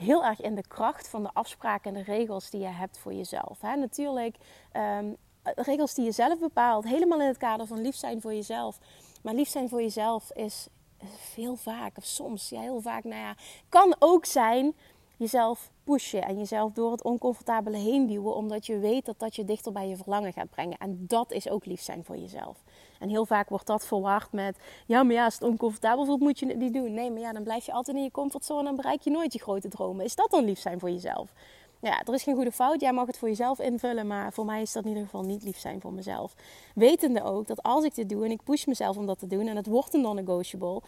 heel 0.00 0.24
erg 0.24 0.40
in 0.40 0.54
de 0.54 0.66
kracht 0.68 1.08
van 1.08 1.22
de 1.22 1.30
afspraken 1.32 1.94
en 1.94 2.04
de 2.04 2.12
regels 2.12 2.50
die 2.50 2.60
je 2.60 2.66
hebt 2.66 2.98
voor 2.98 3.12
jezelf. 3.12 3.60
Hè? 3.60 3.76
Natuurlijk, 3.76 4.36
um, 4.72 5.16
regels 5.42 5.94
die 5.94 6.04
je 6.04 6.12
zelf 6.12 6.38
bepaalt, 6.38 6.84
helemaal 6.84 7.20
in 7.20 7.26
het 7.26 7.36
kader 7.36 7.66
van 7.66 7.80
lief 7.80 7.94
zijn 7.94 8.20
voor 8.20 8.34
jezelf. 8.34 8.78
Maar 9.22 9.34
lief 9.34 9.48
zijn 9.48 9.68
voor 9.68 9.82
jezelf 9.82 10.32
is 10.32 10.68
veel 11.16 11.56
vaak, 11.56 11.96
of 11.96 12.04
soms, 12.04 12.48
ja, 12.48 12.60
heel 12.60 12.80
vaak, 12.80 13.04
nou 13.04 13.20
ja, 13.20 13.34
kan 13.68 13.96
ook 13.98 14.24
zijn 14.24 14.74
jezelf 15.22 15.70
pushen 15.84 16.22
en 16.22 16.38
jezelf 16.38 16.72
door 16.72 16.90
het 16.90 17.02
oncomfortabele 17.02 17.76
heen 17.76 18.06
duwen, 18.06 18.34
omdat 18.34 18.66
je 18.66 18.78
weet 18.78 19.04
dat 19.04 19.18
dat 19.18 19.36
je 19.36 19.44
dichter 19.44 19.72
bij 19.72 19.88
je 19.88 19.96
verlangen 19.96 20.32
gaat 20.32 20.50
brengen. 20.50 20.78
En 20.78 21.04
dat 21.06 21.32
is 21.32 21.48
ook 21.48 21.64
lief 21.64 21.80
zijn 21.80 22.04
voor 22.04 22.16
jezelf. 22.16 22.64
En 22.98 23.08
heel 23.08 23.26
vaak 23.26 23.48
wordt 23.48 23.66
dat 23.66 23.86
verward 23.86 24.32
met, 24.32 24.58
ja, 24.86 25.02
maar 25.02 25.14
ja, 25.14 25.24
als 25.24 25.34
het 25.34 25.42
oncomfortabel 25.42 26.04
voelt, 26.04 26.20
moet 26.20 26.38
je 26.38 26.46
het 26.46 26.56
niet 26.56 26.72
doen. 26.72 26.94
Nee, 26.94 27.10
maar 27.10 27.20
ja, 27.20 27.32
dan 27.32 27.42
blijf 27.42 27.66
je 27.66 27.72
altijd 27.72 27.96
in 27.96 28.02
je 28.02 28.10
comfortzone 28.10 28.68
en 28.68 28.76
bereik 28.76 29.00
je 29.00 29.10
nooit 29.10 29.32
je 29.32 29.38
grote 29.38 29.68
dromen. 29.68 30.04
Is 30.04 30.14
dat 30.14 30.30
dan 30.30 30.44
lief 30.44 30.58
zijn 30.58 30.80
voor 30.80 30.90
jezelf? 30.90 31.32
Ja, 31.80 32.02
er 32.04 32.14
is 32.14 32.22
geen 32.22 32.34
goede 32.34 32.52
fout. 32.52 32.80
Jij 32.80 32.92
mag 32.92 33.06
het 33.06 33.18
voor 33.18 33.28
jezelf 33.28 33.58
invullen, 33.58 34.06
maar 34.06 34.32
voor 34.32 34.44
mij 34.44 34.62
is 34.62 34.72
dat 34.72 34.82
in 34.82 34.88
ieder 34.88 35.04
geval 35.04 35.22
niet 35.22 35.42
lief 35.42 35.58
zijn 35.58 35.80
voor 35.80 35.92
mezelf. 35.92 36.34
Wetende 36.74 37.22
ook 37.22 37.46
dat 37.46 37.62
als 37.62 37.84
ik 37.84 37.94
dit 37.94 38.08
doe 38.08 38.24
en 38.24 38.30
ik 38.30 38.42
push 38.42 38.64
mezelf 38.64 38.96
om 38.96 39.06
dat 39.06 39.18
te 39.18 39.26
doen 39.26 39.46
en 39.46 39.56
het 39.56 39.66
wordt 39.66 39.94
een 39.94 40.00
non-negotiable, 40.00 40.82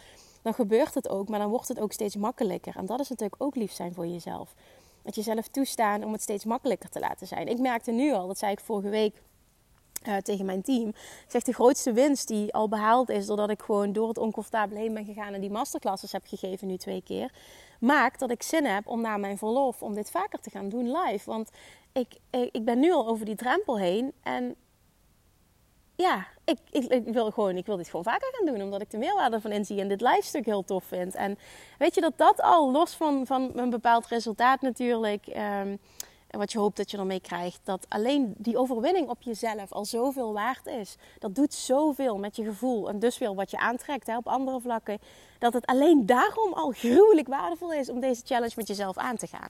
dan 0.45 0.53
gebeurt 0.53 0.93
het 0.93 1.09
ook, 1.09 1.29
maar 1.29 1.39
dan 1.39 1.49
wordt 1.49 1.67
het 1.67 1.79
ook 1.79 1.91
steeds 1.91 2.15
makkelijker. 2.15 2.75
En 2.75 2.85
dat 2.85 2.99
is 2.99 3.09
natuurlijk 3.09 3.41
ook 3.41 3.55
lief 3.55 3.71
zijn 3.71 3.93
voor 3.93 4.07
jezelf. 4.07 4.53
Dat 5.03 5.15
jezelf 5.15 5.47
toestaan 5.47 6.03
om 6.03 6.11
het 6.11 6.21
steeds 6.21 6.45
makkelijker 6.45 6.89
te 6.89 6.99
laten 6.99 7.27
zijn. 7.27 7.47
Ik 7.47 7.59
merkte 7.59 7.91
nu 7.91 8.13
al, 8.13 8.27
dat 8.27 8.37
zei 8.37 8.51
ik 8.51 8.59
vorige 8.59 8.89
week 8.89 9.21
uh, 10.07 10.17
tegen 10.17 10.45
mijn 10.45 10.61
team. 10.61 10.93
Zegt 11.27 11.45
de 11.45 11.53
grootste 11.53 11.93
winst 11.93 12.27
die 12.27 12.53
al 12.53 12.69
behaald 12.69 13.09
is 13.09 13.25
doordat 13.25 13.49
ik 13.49 13.61
gewoon 13.61 13.93
door 13.93 14.07
het 14.07 14.17
oncomfortabele 14.17 14.79
heen 14.79 14.93
ben 14.93 15.05
gegaan 15.05 15.33
en 15.33 15.41
die 15.41 15.51
masterclasses 15.51 16.11
heb 16.11 16.25
gegeven 16.25 16.67
nu 16.67 16.77
twee 16.77 17.01
keer. 17.01 17.31
Maakt 17.79 18.19
dat 18.19 18.31
ik 18.31 18.43
zin 18.43 18.65
heb 18.65 18.87
om 18.87 19.01
na 19.01 19.17
mijn 19.17 19.37
verlof 19.37 19.81
om 19.81 19.93
dit 19.93 20.11
vaker 20.11 20.39
te 20.39 20.49
gaan 20.49 20.69
doen 20.69 20.91
live. 20.91 21.29
Want 21.29 21.49
ik, 21.91 22.17
ik, 22.29 22.49
ik 22.51 22.65
ben 22.65 22.79
nu 22.79 22.91
al 22.91 23.07
over 23.07 23.25
die 23.25 23.35
drempel 23.35 23.77
heen 23.77 24.13
en 24.23 24.55
ja, 25.95 26.25
ik, 26.43 26.57
ik, 26.71 27.03
wil 27.05 27.31
gewoon, 27.31 27.57
ik 27.57 27.65
wil 27.65 27.77
dit 27.77 27.89
gewoon 27.89 28.03
vaker 28.03 28.27
gaan 28.31 28.45
doen. 28.45 28.61
Omdat 28.61 28.81
ik 28.81 28.91
de 28.91 28.97
meerwaarde 28.97 29.41
van 29.41 29.51
inzie 29.51 29.81
en 29.81 29.87
dit 29.87 30.01
live 30.01 30.21
stuk 30.23 30.45
heel 30.45 30.63
tof 30.63 30.83
vind. 30.83 31.15
En 31.15 31.37
weet 31.77 31.95
je 31.95 32.01
dat 32.01 32.17
dat 32.17 32.41
al 32.41 32.71
los 32.71 32.95
van, 32.95 33.25
van 33.25 33.51
een 33.55 33.69
bepaald 33.69 34.07
resultaat 34.07 34.61
natuurlijk. 34.61 35.27
Um, 35.61 35.79
wat 36.37 36.51
je 36.51 36.59
hoopt 36.59 36.77
dat 36.77 36.91
je 36.91 36.97
ermee 36.97 37.19
krijgt. 37.19 37.59
Dat 37.63 37.85
alleen 37.89 38.33
die 38.37 38.57
overwinning 38.57 39.09
op 39.09 39.21
jezelf 39.21 39.71
al 39.71 39.85
zoveel 39.85 40.33
waard 40.33 40.65
is. 40.65 40.95
Dat 41.19 41.35
doet 41.35 41.53
zoveel 41.53 42.17
met 42.17 42.35
je 42.35 42.43
gevoel. 42.43 42.89
En 42.89 42.99
dus 42.99 43.17
weer 43.17 43.35
wat 43.35 43.51
je 43.51 43.57
aantrekt 43.57 44.07
hè, 44.07 44.17
op 44.17 44.27
andere 44.27 44.59
vlakken. 44.59 44.99
Dat 45.39 45.53
het 45.53 45.65
alleen 45.65 46.05
daarom 46.05 46.53
al 46.53 46.71
gruwelijk 46.71 47.27
waardevol 47.27 47.73
is 47.73 47.89
om 47.89 47.99
deze 47.99 48.21
challenge 48.25 48.53
met 48.55 48.67
jezelf 48.67 48.97
aan 48.97 49.15
te 49.15 49.27
gaan. 49.27 49.49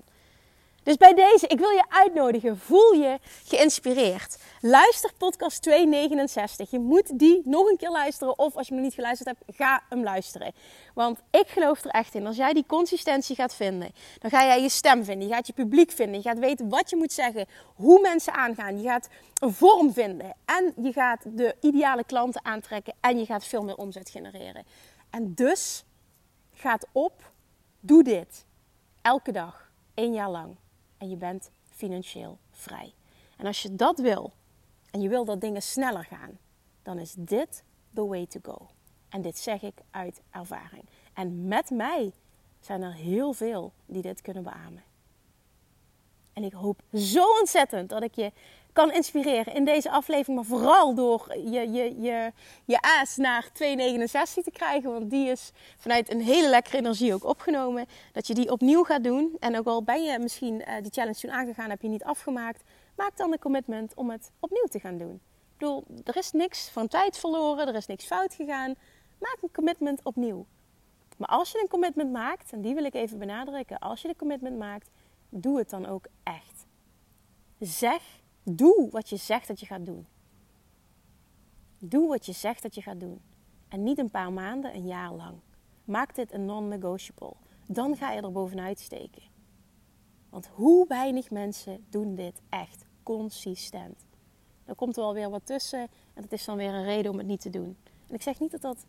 Dus 0.86 0.98
bij 0.98 1.13
deze, 1.13 1.48
ik 1.48 1.60
wil 1.60 1.69
je 1.69 1.86
uitnodigen. 1.89 2.58
Voel 2.58 2.93
je 2.93 3.19
geïnspireerd. 3.43 4.38
Luister 4.62 5.12
podcast 5.17 5.62
269. 5.62 6.71
Je 6.71 6.80
moet 6.80 7.19
die 7.19 7.41
nog 7.43 7.69
een 7.69 7.78
keer 7.78 7.89
luisteren. 7.89 8.39
Of 8.39 8.56
als 8.56 8.67
je 8.67 8.76
me 8.76 8.82
niet 8.82 8.93
geluisterd 8.93 9.30
hebt, 9.30 9.58
ga 9.58 9.84
hem 9.89 10.04
luisteren. 10.04 10.54
Want 10.93 11.19
ik 11.32 11.48
geloof 11.48 11.84
er 11.84 11.89
echt 11.89 12.15
in. 12.15 12.28
Als 12.28 12.36
jij 12.36 12.54
die 12.54 12.65
consistentie 12.67 13.36
gaat 13.36 13.56
vinden, 13.56 13.91
dan 14.19 14.30
ga 14.30 14.45
jij 14.45 14.62
je 14.62 14.69
stem 14.69 15.04
vinden. 15.04 15.28
Je 15.28 15.34
gaat 15.34 15.48
je 15.48 15.54
publiek 15.54 15.91
vinden. 15.91 16.15
Je 16.15 16.28
gaat 16.28 16.39
weten 16.39 16.69
wat 16.69 16.89
je 16.89 16.95
moet 16.95 17.13
zeggen. 17.13 17.45
Hoe 17.76 18.02
mensen 18.02 18.34
aangaan. 18.34 18.82
Je 18.82 18.88
gaat 18.88 19.10
een 19.39 19.54
vorm 19.54 19.93
vinden. 19.93 20.36
En 20.45 20.74
je 20.82 20.93
gaat 20.93 21.21
de 21.26 21.56
ideale 21.62 22.04
klanten 22.04 22.45
aantrekken. 22.45 22.93
En 23.00 23.17
je 23.19 23.26
gaat 23.26 23.45
veel 23.45 23.63
meer 23.63 23.76
omzet 23.76 24.10
genereren. 24.10 24.65
En 25.10 25.34
dus 25.34 25.84
gaat 26.54 26.88
op. 26.91 27.32
Doe 27.80 28.04
dit. 28.04 28.45
Elke 29.02 29.32
dag. 29.32 29.71
één 29.93 30.13
jaar 30.13 30.30
lang 30.30 30.56
en 30.97 31.10
je 31.10 31.15
bent 31.15 31.51
financieel 31.69 32.38
vrij. 32.51 32.93
En 33.38 33.45
als 33.45 33.62
je 33.62 33.75
dat 33.75 33.99
wil 33.99 34.34
en 34.91 35.01
je 35.01 35.10
wil 35.10 35.25
dat 35.25 35.41
dingen 35.41 35.62
sneller 35.62 36.05
gaan, 36.05 36.38
dan 36.84 36.99
is 36.99 37.15
dit 37.17 37.63
the 37.93 38.05
way 38.05 38.25
to 38.25 38.39
go. 38.43 38.67
En 39.10 39.21
dit 39.21 39.38
zeg 39.38 39.62
ik 39.62 39.81
uit 39.91 40.21
ervaring. 40.29 40.84
En 41.13 41.47
met 41.47 41.69
mij 41.69 42.12
zijn 42.60 42.81
er 42.81 42.93
heel 42.93 43.34
veel 43.34 43.73
die 43.86 44.01
dit 44.01 44.21
kunnen 44.21 44.43
beamen. 44.43 44.84
En 46.34 46.43
ik 46.43 46.53
hoop 46.53 46.81
zo 46.93 47.39
ontzettend 47.39 47.89
dat 47.89 48.03
ik 48.03 48.15
je 48.15 48.31
kan 48.75 48.91
inspireren 48.91 49.53
in 49.53 49.65
deze 49.65 49.89
aflevering. 49.89 50.38
Maar 50.38 50.59
vooral 50.59 50.95
door 50.95 51.35
je, 51.38 51.71
je, 51.71 52.01
je, 52.01 52.31
je 52.65 52.81
aas 52.81 53.15
naar 53.15 53.43
2,69 53.43 53.51
te 54.43 54.51
krijgen. 54.53 54.91
Want 54.91 55.09
die 55.09 55.29
is 55.29 55.51
vanuit 55.77 56.11
een 56.11 56.21
hele 56.21 56.49
lekkere 56.49 56.77
energie 56.77 57.13
ook 57.13 57.23
opgenomen. 57.23 57.85
Dat 58.11 58.27
je 58.27 58.33
die 58.33 58.51
opnieuw 58.51 58.83
gaat 58.83 59.03
doen. 59.03 59.35
En 59.39 59.57
ook 59.57 59.65
al 59.65 59.83
ben 59.83 60.03
je 60.03 60.19
misschien 60.19 60.55
uh, 60.55 60.73
die 60.81 60.91
challenge 60.91 61.19
toen 61.19 61.31
aangegaan, 61.31 61.69
heb 61.69 61.81
je 61.81 61.88
niet 61.88 62.03
afgemaakt. 62.03 62.63
Maak 62.95 63.17
dan 63.17 63.31
een 63.31 63.39
commitment 63.39 63.93
om 63.95 64.09
het 64.09 64.31
opnieuw 64.39 64.67
te 64.69 64.79
gaan 64.79 64.97
doen. 64.97 65.13
Ik 65.13 65.57
bedoel, 65.57 65.83
er 66.03 66.17
is 66.17 66.31
niks 66.31 66.69
van 66.69 66.88
tijd 66.88 67.17
verloren. 67.17 67.67
Er 67.67 67.75
is 67.75 67.85
niks 67.85 68.05
fout 68.05 68.33
gegaan. 68.33 68.75
Maak 69.19 69.38
een 69.41 69.51
commitment 69.53 69.99
opnieuw. 70.03 70.45
Maar 71.17 71.29
als 71.29 71.51
je 71.51 71.59
een 71.61 71.69
commitment 71.69 72.11
maakt, 72.11 72.51
en 72.51 72.61
die 72.61 72.73
wil 72.73 72.83
ik 72.83 72.93
even 72.93 73.17
benadrukken. 73.17 73.79
Als 73.79 74.01
je 74.01 74.07
de 74.07 74.15
commitment 74.15 74.57
maakt, 74.57 74.89
doe 75.29 75.57
het 75.57 75.69
dan 75.69 75.85
ook 75.85 76.05
echt. 76.23 76.65
Zeg 77.59 78.01
Doe 78.47 78.89
wat 78.89 79.10
je 79.10 79.17
zegt 79.17 79.47
dat 79.47 79.60
je 79.60 79.65
gaat 79.65 79.86
doen. 79.86 80.05
Doe 81.79 82.08
wat 82.08 82.25
je 82.25 82.31
zegt 82.31 82.62
dat 82.62 82.75
je 82.75 82.81
gaat 82.81 82.99
doen. 82.99 83.21
En 83.67 83.84
niet 83.84 83.97
een 83.97 84.10
paar 84.10 84.34
maanden, 84.34 84.75
een 84.75 84.88
jaar 84.88 85.13
lang. 85.13 85.38
Maak 85.86 86.15
dit 86.15 86.34
een 86.34 86.45
non-negotiable. 86.45 87.34
Dan 87.67 87.95
ga 87.95 88.12
je 88.12 88.21
er 88.21 88.31
bovenuit 88.31 88.79
steken. 88.79 89.23
Want 90.29 90.47
hoe 90.47 90.88
weinig 90.88 91.31
mensen 91.31 91.86
doen 91.89 92.15
dit 92.15 92.41
echt 92.49 92.86
consistent. 93.03 94.05
Dan 94.65 94.75
komt 94.75 94.97
er 94.97 95.03
wel 95.03 95.13
weer 95.13 95.29
wat 95.29 95.45
tussen 95.45 95.88
en 96.13 96.21
dat 96.21 96.31
is 96.31 96.45
dan 96.45 96.58
weer 96.58 96.73
een 96.73 96.84
reden 96.84 97.12
om 97.12 97.17
het 97.17 97.27
niet 97.27 97.41
te 97.41 97.49
doen. 97.49 97.77
En 98.08 98.15
ik 98.15 98.21
zeg 98.21 98.39
niet 98.39 98.51
dat 98.51 98.62
dat 98.62 98.86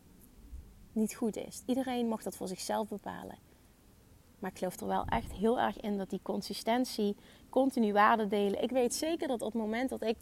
niet 0.91 1.15
goed 1.15 1.35
is. 1.35 1.63
Iedereen 1.65 2.07
mag 2.07 2.23
dat 2.23 2.35
voor 2.35 2.47
zichzelf 2.47 2.87
bepalen. 2.87 3.37
Maar 4.39 4.51
ik 4.51 4.57
geloof 4.57 4.79
er 4.79 4.87
wel 4.87 5.05
echt 5.05 5.31
heel 5.31 5.59
erg 5.59 5.79
in 5.79 5.97
dat 5.97 6.09
die 6.09 6.19
consistentie, 6.23 7.15
continu 7.49 7.93
waarde 7.93 8.27
delen. 8.27 8.63
Ik 8.63 8.71
weet 8.71 8.95
zeker 8.95 9.27
dat 9.27 9.41
op 9.41 9.53
het 9.53 9.61
moment 9.61 9.89
dat 9.89 10.01
ik 10.01 10.17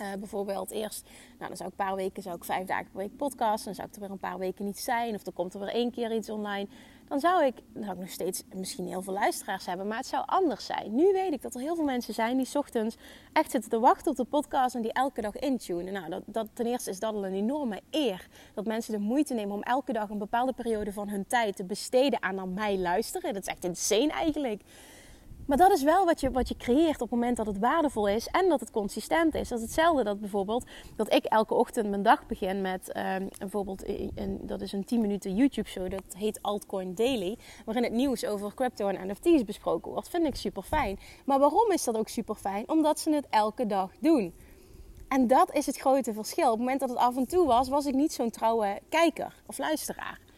uh, 0.00 0.12
bijvoorbeeld 0.18 0.70
eerst, 0.70 1.08
nou 1.38 1.48
dan 1.48 1.56
zou 1.56 1.70
ik 1.72 1.78
een 1.78 1.86
paar 1.86 1.96
weken, 1.96 2.22
zou 2.22 2.36
ik 2.36 2.44
vijf 2.44 2.66
dagen 2.66 2.90
per 2.90 3.00
week 3.00 3.16
podcasten. 3.16 3.64
Dan 3.64 3.74
zou 3.74 3.88
ik 3.88 3.94
er 3.94 4.00
weer 4.00 4.10
een 4.10 4.18
paar 4.18 4.38
weken 4.38 4.64
niet 4.64 4.78
zijn. 4.78 5.14
Of 5.14 5.26
er 5.26 5.32
komt 5.32 5.54
er 5.54 5.60
weer 5.60 5.68
één 5.68 5.90
keer 5.90 6.14
iets 6.14 6.30
online 6.30 6.68
dan 7.10 7.20
zou 7.20 7.44
ik, 7.44 7.54
dan 7.72 7.82
zou 7.82 7.94
ik 7.94 8.00
nog 8.00 8.10
steeds 8.10 8.42
misschien 8.54 8.86
heel 8.86 9.02
veel 9.02 9.12
luisteraars 9.12 9.66
hebben, 9.66 9.86
maar 9.86 9.96
het 9.96 10.06
zou 10.06 10.22
anders 10.26 10.66
zijn. 10.66 10.94
Nu 10.94 11.12
weet 11.12 11.32
ik 11.32 11.42
dat 11.42 11.54
er 11.54 11.60
heel 11.60 11.74
veel 11.74 11.84
mensen 11.84 12.14
zijn 12.14 12.36
die 12.36 12.48
ochtends 12.52 12.96
echt 13.32 13.50
zitten 13.50 13.70
te 13.70 13.78
wachten 13.78 14.10
op 14.10 14.16
de 14.16 14.24
podcast 14.24 14.74
en 14.74 14.82
die 14.82 14.92
elke 14.92 15.20
dag 15.20 15.36
intunen. 15.36 15.92
Nou, 15.92 16.08
dat, 16.08 16.22
dat, 16.26 16.46
ten 16.52 16.66
eerste 16.66 16.90
is 16.90 16.98
dat 16.98 17.14
al 17.14 17.26
een 17.26 17.34
enorme 17.34 17.80
eer. 17.90 18.26
Dat 18.54 18.66
mensen 18.66 18.92
de 18.92 18.98
moeite 18.98 19.34
nemen 19.34 19.54
om 19.54 19.62
elke 19.62 19.92
dag 19.92 20.10
een 20.10 20.18
bepaalde 20.18 20.52
periode 20.52 20.92
van 20.92 21.08
hun 21.08 21.26
tijd 21.26 21.56
te 21.56 21.64
besteden 21.64 22.22
aan 22.22 22.34
naar 22.34 22.48
mij 22.48 22.78
luisteren. 22.78 23.34
Dat 23.34 23.42
is 23.42 23.48
echt 23.48 23.64
insane 23.64 24.12
eigenlijk. 24.12 24.62
Maar 25.50 25.58
dat 25.58 25.72
is 25.72 25.82
wel 25.82 26.04
wat 26.04 26.20
je, 26.20 26.30
wat 26.30 26.48
je 26.48 26.56
creëert 26.56 26.94
op 26.94 27.00
het 27.00 27.10
moment 27.10 27.36
dat 27.36 27.46
het 27.46 27.58
waardevol 27.58 28.08
is 28.08 28.26
en 28.26 28.48
dat 28.48 28.60
het 28.60 28.70
consistent 28.70 29.34
is. 29.34 29.48
Dat 29.48 29.58
is 29.58 29.64
hetzelfde 29.64 30.04
dat 30.04 30.20
bijvoorbeeld 30.20 30.66
dat 30.96 31.12
ik 31.12 31.24
elke 31.24 31.54
ochtend 31.54 31.88
mijn 31.88 32.02
dag 32.02 32.26
begin 32.26 32.60
met 32.60 32.96
um, 32.96 33.28
bijvoorbeeld, 33.38 33.88
een, 34.14 34.40
dat 34.42 34.60
is 34.60 34.72
een 34.72 34.84
10 34.84 35.00
minuten 35.00 35.34
YouTube 35.34 35.68
show, 35.68 35.90
dat 35.90 36.02
heet 36.16 36.42
Altcoin 36.42 36.94
Daily. 36.94 37.38
Waarin 37.64 37.84
het 37.84 37.92
nieuws 37.92 38.24
over 38.24 38.54
crypto 38.54 38.88
en 38.88 39.08
NFT's 39.08 39.44
besproken 39.44 39.92
wordt. 39.92 40.08
Vind 40.08 40.26
ik 40.26 40.34
super 40.34 40.62
fijn. 40.62 40.98
Maar 41.24 41.38
waarom 41.38 41.70
is 41.72 41.84
dat 41.84 41.96
ook 41.96 42.08
super 42.08 42.34
fijn? 42.34 42.68
Omdat 42.68 43.00
ze 43.00 43.10
het 43.10 43.26
elke 43.30 43.66
dag 43.66 43.90
doen. 44.00 44.34
En 45.08 45.26
dat 45.26 45.54
is 45.54 45.66
het 45.66 45.76
grote 45.76 46.12
verschil. 46.12 46.44
Op 46.44 46.50
het 46.50 46.58
moment 46.58 46.80
dat 46.80 46.88
het 46.88 46.98
af 46.98 47.16
en 47.16 47.26
toe 47.26 47.46
was, 47.46 47.68
was 47.68 47.86
ik 47.86 47.94
niet 47.94 48.12
zo'n 48.12 48.30
trouwe 48.30 48.80
kijker 48.88 49.42
of 49.46 49.58
luisteraar 49.58 50.29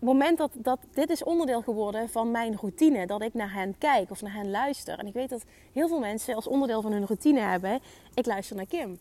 het 0.00 0.08
moment 0.08 0.38
dat, 0.38 0.52
dat 0.54 0.80
dit 0.92 1.10
is 1.10 1.24
onderdeel 1.24 1.62
geworden 1.62 2.08
van 2.08 2.30
mijn 2.30 2.56
routine, 2.56 3.06
dat 3.06 3.22
ik 3.22 3.34
naar 3.34 3.52
hen 3.52 3.78
kijk 3.78 4.10
of 4.10 4.22
naar 4.22 4.34
hen 4.34 4.50
luister. 4.50 4.98
En 4.98 5.06
ik 5.06 5.12
weet 5.12 5.28
dat 5.28 5.44
heel 5.72 5.88
veel 5.88 5.98
mensen 5.98 6.34
als 6.34 6.46
onderdeel 6.46 6.82
van 6.82 6.92
hun 6.92 7.06
routine 7.06 7.40
hebben, 7.40 7.80
ik 8.14 8.26
luister 8.26 8.56
naar 8.56 8.66
Kim. 8.66 8.98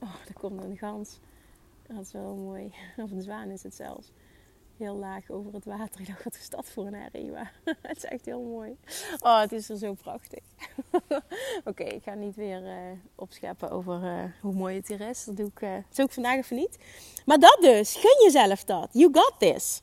Oh, 0.00 0.14
daar 0.24 0.40
komt 0.40 0.64
een 0.64 0.76
gans. 0.76 1.18
Dat 1.86 2.00
is 2.00 2.12
wel 2.12 2.34
mooi. 2.34 2.74
Of 3.04 3.10
een 3.10 3.22
zwaan 3.22 3.48
is 3.48 3.62
het 3.62 3.74
zelfs 3.74 4.12
heel 4.82 4.96
laag 4.96 5.30
over 5.30 5.52
het 5.52 5.64
water. 5.64 6.00
Ik 6.00 6.06
dacht, 6.06 6.24
wat 6.24 6.34
is 6.34 6.48
dat 6.48 6.68
voor 6.68 6.86
een 6.86 6.94
herrie? 6.94 7.32
Het 7.82 7.96
is 7.96 8.04
echt 8.04 8.24
heel 8.24 8.42
mooi. 8.42 8.76
Oh, 9.18 9.40
het 9.40 9.52
is 9.52 9.68
er 9.68 9.76
zo 9.76 9.94
prachtig. 9.94 10.44
Oké, 11.64 11.84
ik 11.84 12.02
ga 12.02 12.14
niet 12.14 12.34
weer 12.34 12.62
uh, 12.62 12.98
opscheppen 13.14 13.70
over 13.70 14.02
uh, 14.02 14.24
hoe 14.40 14.52
mooi 14.52 14.76
het 14.76 14.88
hier 14.88 15.00
is. 15.00 15.24
Dat 15.24 15.36
doe 15.36 15.50
ik, 15.54 15.60
uh, 15.60 16.06
vandaag 16.08 16.36
even 16.36 16.56
niet. 16.56 16.78
Maar 17.26 17.38
dat 17.38 17.58
dus. 17.60 17.94
Gun 17.94 18.24
jezelf 18.24 18.64
dat. 18.64 18.88
You 18.92 19.08
got 19.12 19.34
this. 19.38 19.82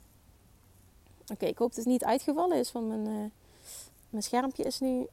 Oké, 1.32 1.46
ik 1.46 1.58
hoop 1.58 1.70
dat 1.70 1.78
het 1.78 1.94
niet 1.94 2.04
uitgevallen 2.04 2.58
is. 2.58 2.72
Want 2.72 2.88
mijn, 2.88 3.32
mijn 4.10 4.24
schermpje 4.24 4.64
is 4.64 4.80
nu... 4.80 5.08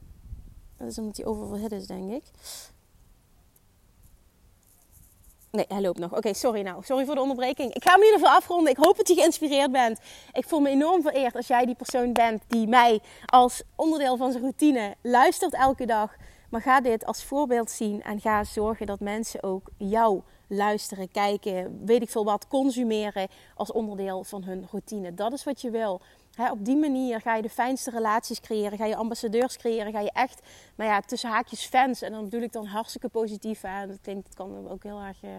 Dat 0.77 0.87
is 0.87 0.97
omdat 0.97 1.17
hij 1.17 1.25
oververhit 1.25 1.71
is, 1.71 1.87
denk 1.87 2.11
ik. 2.11 2.23
Nee, 5.57 5.65
hij 5.67 5.81
loopt 5.81 5.99
nog. 5.99 6.15
Oké, 6.15 6.33
sorry 6.33 6.61
nou. 6.61 6.83
Sorry 6.83 7.05
voor 7.05 7.15
de 7.15 7.21
onderbreking. 7.21 7.73
Ik 7.73 7.83
ga 7.83 7.91
hem 7.91 8.01
hier 8.01 8.13
even 8.13 8.29
afronden. 8.29 8.71
Ik 8.71 8.77
hoop 8.77 8.97
dat 8.97 9.07
je 9.07 9.13
geïnspireerd 9.13 9.71
bent. 9.71 9.99
Ik 10.31 10.47
voel 10.47 10.59
me 10.59 10.69
enorm 10.69 11.01
vereerd 11.01 11.35
als 11.35 11.47
jij 11.47 11.65
die 11.65 11.75
persoon 11.75 12.13
bent 12.13 12.43
die 12.47 12.67
mij 12.67 12.99
als 13.25 13.63
onderdeel 13.75 14.17
van 14.17 14.31
zijn 14.31 14.43
routine 14.43 14.95
luistert 15.01 15.53
elke 15.53 15.85
dag. 15.85 16.15
Maar 16.49 16.61
ga 16.61 16.81
dit 16.81 17.05
als 17.05 17.23
voorbeeld 17.23 17.71
zien 17.71 18.03
en 18.03 18.19
ga 18.19 18.43
zorgen 18.43 18.85
dat 18.85 18.99
mensen 18.99 19.43
ook 19.43 19.69
jou 19.77 20.21
luisteren, 20.47 21.11
kijken, 21.11 21.85
weet 21.85 22.01
ik 22.01 22.09
veel 22.09 22.25
wat, 22.25 22.47
consumeren 22.47 23.27
als 23.55 23.71
onderdeel 23.71 24.23
van 24.23 24.43
hun 24.43 24.67
routine. 24.71 25.13
Dat 25.13 25.33
is 25.33 25.43
wat 25.43 25.61
je 25.61 25.69
wil. 25.69 26.01
Op 26.51 26.65
die 26.65 26.75
manier 26.75 27.21
ga 27.21 27.35
je 27.35 27.41
de 27.41 27.49
fijnste 27.49 27.91
relaties 27.91 28.39
creëren, 28.39 28.77
ga 28.77 28.85
je 28.85 28.95
ambassadeurs 28.95 29.57
creëren, 29.57 29.91
ga 29.91 29.99
je 29.99 30.11
echt, 30.11 30.41
nou 30.75 30.89
ja, 30.89 31.01
tussen 31.01 31.29
haakjes 31.29 31.65
fans. 31.65 32.01
En 32.01 32.11
dan 32.11 32.23
bedoel 32.23 32.41
ik 32.41 32.51
dan 32.51 32.65
hartstikke 32.65 33.09
positief. 33.09 33.61
Hè. 33.61 33.87
Dat 33.87 33.97
klinkt, 34.01 34.33
kan 34.33 34.69
ook 34.69 34.83
heel 34.83 34.99
erg, 34.99 35.23
uh, 35.23 35.31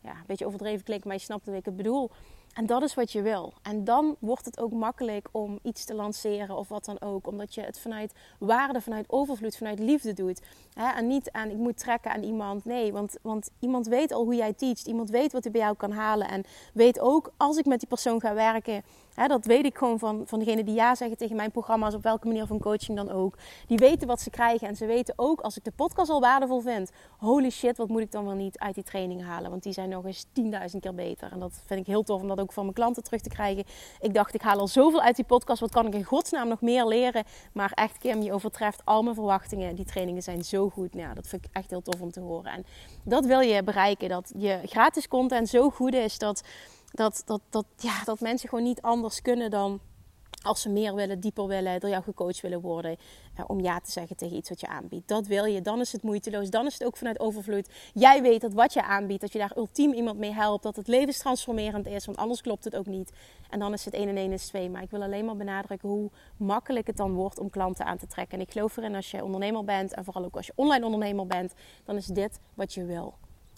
ja, 0.00 0.10
een 0.10 0.26
beetje 0.26 0.46
overdreven 0.46 0.84
klinken, 0.84 1.08
maar 1.08 1.16
je 1.16 1.22
snapt 1.22 1.46
wat 1.46 1.54
ik 1.54 1.64
het 1.64 1.76
bedoel. 1.76 2.10
En 2.56 2.66
dat 2.66 2.82
is 2.82 2.94
wat 2.94 3.12
je 3.12 3.22
wil. 3.22 3.52
En 3.62 3.84
dan 3.84 4.16
wordt 4.18 4.44
het 4.44 4.60
ook 4.60 4.72
makkelijk 4.72 5.28
om 5.32 5.58
iets 5.62 5.84
te 5.84 5.94
lanceren 5.94 6.56
of 6.56 6.68
wat 6.68 6.84
dan 6.84 7.00
ook. 7.00 7.26
Omdat 7.26 7.54
je 7.54 7.60
het 7.60 7.78
vanuit 7.78 8.12
waarde, 8.38 8.80
vanuit 8.80 9.04
overvloed, 9.08 9.56
vanuit 9.56 9.78
liefde 9.78 10.12
doet. 10.12 10.40
En 10.74 11.06
niet 11.06 11.30
aan 11.30 11.50
ik 11.50 11.56
moet 11.56 11.78
trekken 11.78 12.12
aan 12.12 12.22
iemand. 12.22 12.64
Nee, 12.64 12.92
want, 12.92 13.16
want 13.22 13.50
iemand 13.60 13.86
weet 13.86 14.12
al 14.12 14.24
hoe 14.24 14.34
jij 14.34 14.52
teacht. 14.52 14.86
Iemand 14.86 15.10
weet 15.10 15.32
wat 15.32 15.42
hij 15.42 15.52
bij 15.52 15.60
jou 15.60 15.76
kan 15.76 15.92
halen. 15.92 16.28
En 16.28 16.44
weet 16.72 17.00
ook 17.00 17.32
als 17.36 17.56
ik 17.56 17.66
met 17.66 17.78
die 17.78 17.88
persoon 17.88 18.20
ga 18.20 18.34
werken 18.34 18.82
dat 19.24 19.44
weet 19.44 19.64
ik 19.64 19.76
gewoon 19.76 19.98
van, 19.98 20.22
van 20.26 20.38
degene 20.38 20.64
die 20.64 20.74
ja 20.74 20.94
zeggen 20.94 21.16
tegen 21.16 21.36
mijn 21.36 21.50
programma's, 21.50 21.94
op 21.94 22.02
welke 22.02 22.26
manier 22.26 22.46
van 22.46 22.58
coaching 22.58 22.96
dan 22.96 23.10
ook. 23.10 23.34
Die 23.66 23.78
weten 23.78 24.06
wat 24.06 24.20
ze 24.20 24.30
krijgen 24.30 24.68
en 24.68 24.76
ze 24.76 24.86
weten 24.86 25.14
ook 25.16 25.40
als 25.40 25.56
ik 25.56 25.64
de 25.64 25.72
podcast 25.76 26.10
al 26.10 26.20
waardevol 26.20 26.60
vind. 26.60 26.90
Holy 27.18 27.50
shit, 27.50 27.76
wat 27.76 27.88
moet 27.88 28.00
ik 28.00 28.12
dan 28.12 28.24
wel 28.24 28.34
niet 28.34 28.58
uit 28.58 28.74
die 28.74 28.84
training 28.84 29.24
halen? 29.24 29.50
Want 29.50 29.62
die 29.62 29.72
zijn 29.72 29.88
nog 29.88 30.04
eens 30.04 30.26
10.000 30.26 30.78
keer 30.80 30.94
beter. 30.94 31.32
En 31.32 31.38
dat 31.38 31.62
vind 31.66 31.80
ik 31.80 31.86
heel 31.86 32.02
tof 32.02 32.20
om 32.20 32.28
dat 32.28 32.40
ook 32.40 32.52
van 32.52 32.62
mijn 32.62 32.74
klanten 32.74 33.02
terug 33.02 33.20
te 33.20 33.28
krijgen. 33.28 33.64
Ik 34.00 34.14
dacht, 34.14 34.34
ik 34.34 34.42
haal 34.42 34.58
al 34.58 34.68
zoveel 34.68 35.00
uit 35.02 35.16
die 35.16 35.24
podcast. 35.24 35.60
Wat 35.60 35.70
kan 35.70 35.86
ik 35.86 35.94
in 35.94 36.04
godsnaam 36.04 36.48
nog 36.48 36.60
meer 36.60 36.86
leren? 36.86 37.24
Maar 37.52 37.72
echt, 37.74 37.98
Kim, 37.98 38.22
je 38.22 38.32
overtreft 38.32 38.82
al 38.84 39.02
mijn 39.02 39.14
verwachtingen. 39.14 39.74
Die 39.74 39.84
trainingen 39.84 40.22
zijn 40.22 40.44
zo 40.44 40.68
goed. 40.68 40.94
Nou, 40.94 41.14
dat 41.14 41.26
vind 41.26 41.44
ik 41.44 41.50
echt 41.52 41.70
heel 41.70 41.82
tof 41.82 42.00
om 42.00 42.10
te 42.10 42.20
horen. 42.20 42.52
En 42.52 42.64
dat 43.04 43.26
wil 43.26 43.40
je 43.40 43.62
bereiken. 43.62 44.08
Dat 44.08 44.32
je 44.36 44.60
gratis 44.64 45.08
content 45.08 45.48
zo 45.48 45.70
goed 45.70 45.94
is 45.94 46.18
dat 46.18 46.42
dat, 46.96 47.22
dat, 47.24 47.40
dat, 47.50 47.66
ja, 47.76 48.04
dat 48.04 48.20
mensen 48.20 48.48
gewoon 48.48 48.64
niet 48.64 48.82
anders 48.82 49.22
kunnen 49.22 49.50
dan 49.50 49.80
als 50.42 50.62
ze 50.62 50.68
meer 50.68 50.94
willen, 50.94 51.20
dieper 51.20 51.46
willen, 51.46 51.80
door 51.80 51.90
jou 51.90 52.02
gecoacht 52.02 52.40
willen 52.40 52.60
worden. 52.60 52.96
Eh, 53.34 53.44
om 53.46 53.60
ja 53.60 53.80
te 53.80 53.90
zeggen 53.90 54.16
tegen 54.16 54.36
iets 54.36 54.48
wat 54.48 54.60
je 54.60 54.66
aanbiedt. 54.66 55.08
Dat 55.08 55.26
wil 55.26 55.44
je. 55.44 55.60
Dan 55.60 55.80
is 55.80 55.92
het 55.92 56.02
moeiteloos. 56.02 56.50
Dan 56.50 56.66
is 56.66 56.72
het 56.72 56.84
ook 56.84 56.96
vanuit 56.96 57.20
overvloed. 57.20 57.68
Jij 57.94 58.22
weet 58.22 58.40
dat 58.40 58.52
wat 58.52 58.72
je 58.72 58.82
aanbiedt, 58.82 59.20
dat 59.20 59.32
je 59.32 59.38
daar 59.38 59.56
ultiem 59.56 59.92
iemand 59.92 60.18
mee 60.18 60.32
helpt. 60.32 60.62
Dat 60.62 60.76
het 60.76 60.88
levenstransformerend 60.88 61.86
is. 61.86 62.06
Want 62.06 62.18
anders 62.18 62.40
klopt 62.40 62.64
het 62.64 62.76
ook 62.76 62.86
niet. 62.86 63.12
En 63.50 63.58
dan 63.58 63.72
is 63.72 63.84
het 63.84 63.94
1 63.94 64.08
en 64.08 64.16
1 64.16 64.32
is 64.32 64.46
2. 64.46 64.70
Maar 64.70 64.82
ik 64.82 64.90
wil 64.90 65.02
alleen 65.02 65.24
maar 65.24 65.36
benadrukken 65.36 65.88
hoe 65.88 66.10
makkelijk 66.36 66.86
het 66.86 66.96
dan 66.96 67.12
wordt 67.12 67.38
om 67.38 67.50
klanten 67.50 67.84
aan 67.84 67.98
te 67.98 68.06
trekken. 68.06 68.38
En 68.38 68.44
ik 68.44 68.52
geloof 68.52 68.76
erin 68.76 68.94
als 68.94 69.10
je 69.10 69.24
ondernemer 69.24 69.64
bent. 69.64 69.94
En 69.94 70.04
vooral 70.04 70.24
ook 70.24 70.36
als 70.36 70.46
je 70.46 70.52
online 70.54 70.84
ondernemer 70.84 71.26
bent. 71.26 71.52
Dan 71.84 71.96
is 71.96 72.06
dit 72.06 72.40
wat 72.54 72.74
je 72.74 72.84
wil 72.84 73.14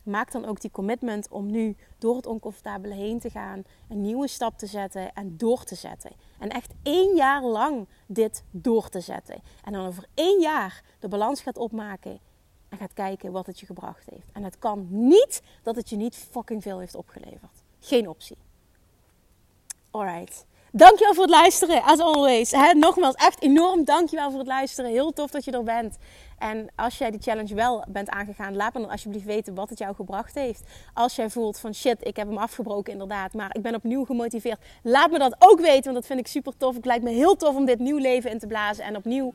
maak 0.09 0.33
dan 0.33 0.45
ook 0.45 0.61
die 0.61 0.71
commitment 0.71 1.29
om 1.29 1.51
nu 1.51 1.77
door 1.99 2.17
het 2.17 2.27
oncomfortabele 2.27 2.95
heen 2.95 3.19
te 3.19 3.31
gaan, 3.31 3.65
een 3.89 4.01
nieuwe 4.01 4.29
stap 4.29 4.59
te 4.59 4.67
zetten 4.67 5.13
en 5.13 5.37
door 5.37 5.65
te 5.65 5.75
zetten. 5.75 6.11
En 6.39 6.49
echt 6.49 6.73
één 6.83 7.17
jaar 7.17 7.43
lang 7.43 7.89
dit 8.07 8.43
door 8.51 8.89
te 8.89 9.01
zetten. 9.01 9.43
En 9.65 9.73
dan 9.73 9.87
over 9.87 10.07
één 10.15 10.41
jaar 10.41 10.83
de 10.99 11.09
balans 11.09 11.41
gaat 11.41 11.59
opmaken 11.59 12.21
en 12.69 12.79
gaat 12.79 12.93
kijken 12.93 13.33
wat 13.33 13.47
het 13.47 13.61
je 13.61 13.67
gebracht 13.67 14.11
heeft. 14.11 14.33
En 14.33 14.43
het 14.43 14.59
kan 14.59 14.87
niet 14.91 15.43
dat 15.63 15.77
het 15.77 15.89
je 15.89 15.97
niet 15.97 16.17
fucking 16.17 16.63
veel 16.63 16.79
heeft 16.79 16.95
opgeleverd. 16.95 17.63
Geen 17.81 18.09
optie. 18.09 18.39
Alright. 19.91 20.47
Dankjewel 20.73 21.15
voor 21.15 21.23
het 21.23 21.33
luisteren, 21.33 21.83
as 21.83 21.99
always. 21.99 22.53
nogmaals, 22.73 23.15
echt 23.15 23.43
enorm 23.43 23.85
dankjewel 23.85 24.31
voor 24.31 24.39
het 24.39 24.49
luisteren. 24.49 24.91
Heel 24.91 25.13
tof 25.13 25.31
dat 25.31 25.45
je 25.45 25.51
er 25.51 25.63
bent. 25.63 25.97
En 26.39 26.69
als 26.77 26.99
jij 26.99 27.11
die 27.11 27.21
challenge 27.21 27.55
wel 27.55 27.85
bent 27.89 28.09
aangegaan, 28.09 28.57
laat 28.57 28.75
me 28.75 28.81
dan 28.81 28.91
alsjeblieft 28.91 29.25
weten 29.25 29.55
wat 29.55 29.69
het 29.69 29.79
jou 29.79 29.95
gebracht 29.95 30.35
heeft. 30.35 30.63
Als 30.95 31.17
jij 31.17 31.31
voelt 31.31 31.59
van 31.59 31.75
shit, 31.75 32.07
ik 32.07 32.17
heb 32.17 32.29
hem 32.29 32.39
afgebroken 32.39 32.93
inderdaad, 32.93 33.33
maar 33.33 33.51
ik 33.57 33.63
ben 33.63 33.75
opnieuw 33.75 34.05
gemotiveerd. 34.05 34.59
Laat 34.83 35.11
me 35.11 35.19
dat 35.19 35.37
ook 35.39 35.61
weten, 35.61 35.83
want 35.83 35.95
dat 35.95 36.07
vind 36.07 36.21
ik 36.21 36.27
super 36.27 36.57
tof. 36.57 36.75
Het 36.75 36.85
lijkt 36.85 37.05
me 37.05 37.11
heel 37.11 37.37
tof 37.37 37.57
om 37.57 37.65
dit 37.65 37.79
nieuw 37.79 37.99
leven 37.99 38.31
in 38.31 38.39
te 38.39 38.47
blazen 38.47 38.85
en 38.85 38.97
opnieuw 38.97 39.35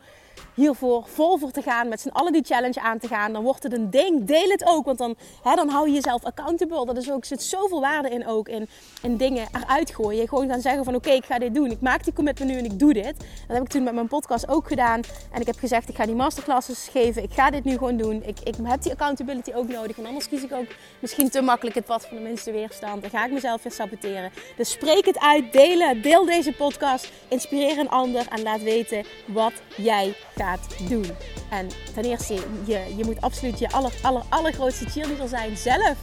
hiervoor 0.54 1.04
vol 1.08 1.38
voor 1.38 1.52
te 1.52 1.62
gaan, 1.62 1.88
met 1.88 2.02
z'n 2.02 2.10
allen 2.10 2.32
die 2.32 2.44
challenge 2.44 2.82
aan 2.82 3.00
te 3.00 3.08
gaan, 3.08 3.34
dan 3.34 3.44
wordt 3.44 3.64
het 3.64 3.74
een 3.74 3.90
ding. 3.90 4.26
Deel 4.26 4.50
het 4.50 4.66
ook, 4.66 4.86
want 4.86 4.98
dan, 4.98 5.16
hè, 5.44 5.56
dan 5.56 5.70
hou 5.70 5.88
je 5.88 5.94
jezelf 5.94 6.24
accountable. 6.24 6.86
Dat 6.86 6.98
is 6.98 7.12
ook, 7.12 7.26
zit 7.26 7.44
zoveel 7.44 7.82
waarde 7.82 8.10
in 8.10 8.28
ook, 8.28 8.48
in, 8.48 8.68
in 9.02 9.18
dingen 9.18 9.48
eruit 9.52 9.92
gooien. 9.92 10.28
Gewoon 10.28 10.50
gaan 10.50 10.62
zeggen 10.62 10.84
van 10.84 10.96
oké, 10.96 11.10
ik 11.10 11.26
ga 11.26 11.40
dit 11.40 11.56
doen. 11.56 11.72
Ik 11.72 11.82
maak 11.82 12.04
die 12.04 12.14
commitment 12.14 12.52
nu 12.52 12.58
en 12.58 12.66
ik 12.66 12.80
doe 12.80 12.94
dit. 12.94 13.18
Dat 13.18 13.56
heb 13.58 13.62
ik 13.62 13.68
toen 13.68 13.84
met 13.84 13.94
mijn 13.94 14.08
podcast 14.08 14.48
ook 14.48 14.68
gedaan. 14.68 15.02
En 15.32 15.42
ik 15.42 15.48
heb 15.48 15.58
gezegd, 15.58 15.90
ik 15.90 15.96
ga 15.96 16.06
die 16.06 16.16
masterclasses 16.16 16.88
Ik 16.94 17.34
ga 17.34 17.50
dit 17.50 17.64
nu 17.64 17.72
gewoon 17.72 17.98
doen. 17.98 18.24
Ik, 18.26 18.40
ik 18.44 18.56
heb 18.64 18.82
die 18.82 18.92
accountability 18.92 19.52
ook 19.54 19.68
nodig. 19.68 19.98
En 19.98 20.06
anders 20.06 20.28
kies 20.28 20.44
ik 20.44 20.54
ook 20.54 20.68
misschien 21.00 21.30
te 21.30 21.42
makkelijk 21.42 21.76
het 21.76 21.86
pad 21.86 22.06
van 22.06 22.18
de 22.18 22.24
minste 22.24 22.52
weerstand. 22.52 23.02
Dan 23.02 23.10
ga 23.10 23.26
ik 23.26 23.32
mezelf 23.32 23.64
weer 23.64 23.72
saboteren. 23.72 24.32
Dus 24.58 24.72
spreek 24.72 25.06
het 25.06 25.20
uit, 25.20 25.52
delen, 25.52 26.02
deel 26.02 26.26
deze 26.26 26.52
podcast. 26.52 27.12
Inspireer 27.28 27.78
een 27.78 27.90
ander 27.90 28.26
en 28.30 28.42
laat 28.42 28.62
weten 28.62 29.06
wat 29.26 29.54
jij 29.76 30.16
gaat 30.36 30.90
doen. 30.90 31.06
En 31.50 31.68
ten 31.94 32.04
eerste, 32.04 32.34
je, 32.66 32.94
je 32.98 33.06
moet 33.06 33.22
absoluut 33.22 33.60
je 33.60 33.70
aller, 33.70 33.94
aller, 34.02 34.24
allergrootste 34.30 34.90
cheerleader 34.90 35.28
zijn 35.28 35.58
zelf. 35.58 35.98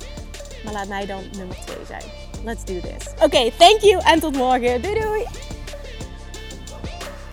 Maar 0.64 0.72
laat 0.72 0.88
mij 0.88 1.07
dan 1.07 1.22
nummer 1.37 1.57
2 1.66 1.76
zijn. 1.87 2.03
Let's 2.44 2.64
do 2.64 2.81
this. 2.81 3.24
Oké, 3.24 3.50
thank 3.59 3.81
you 3.81 4.03
en 4.05 4.20
tot 4.20 4.37
morgen. 4.37 4.83
Doei 4.83 5.00
doei! 5.00 5.60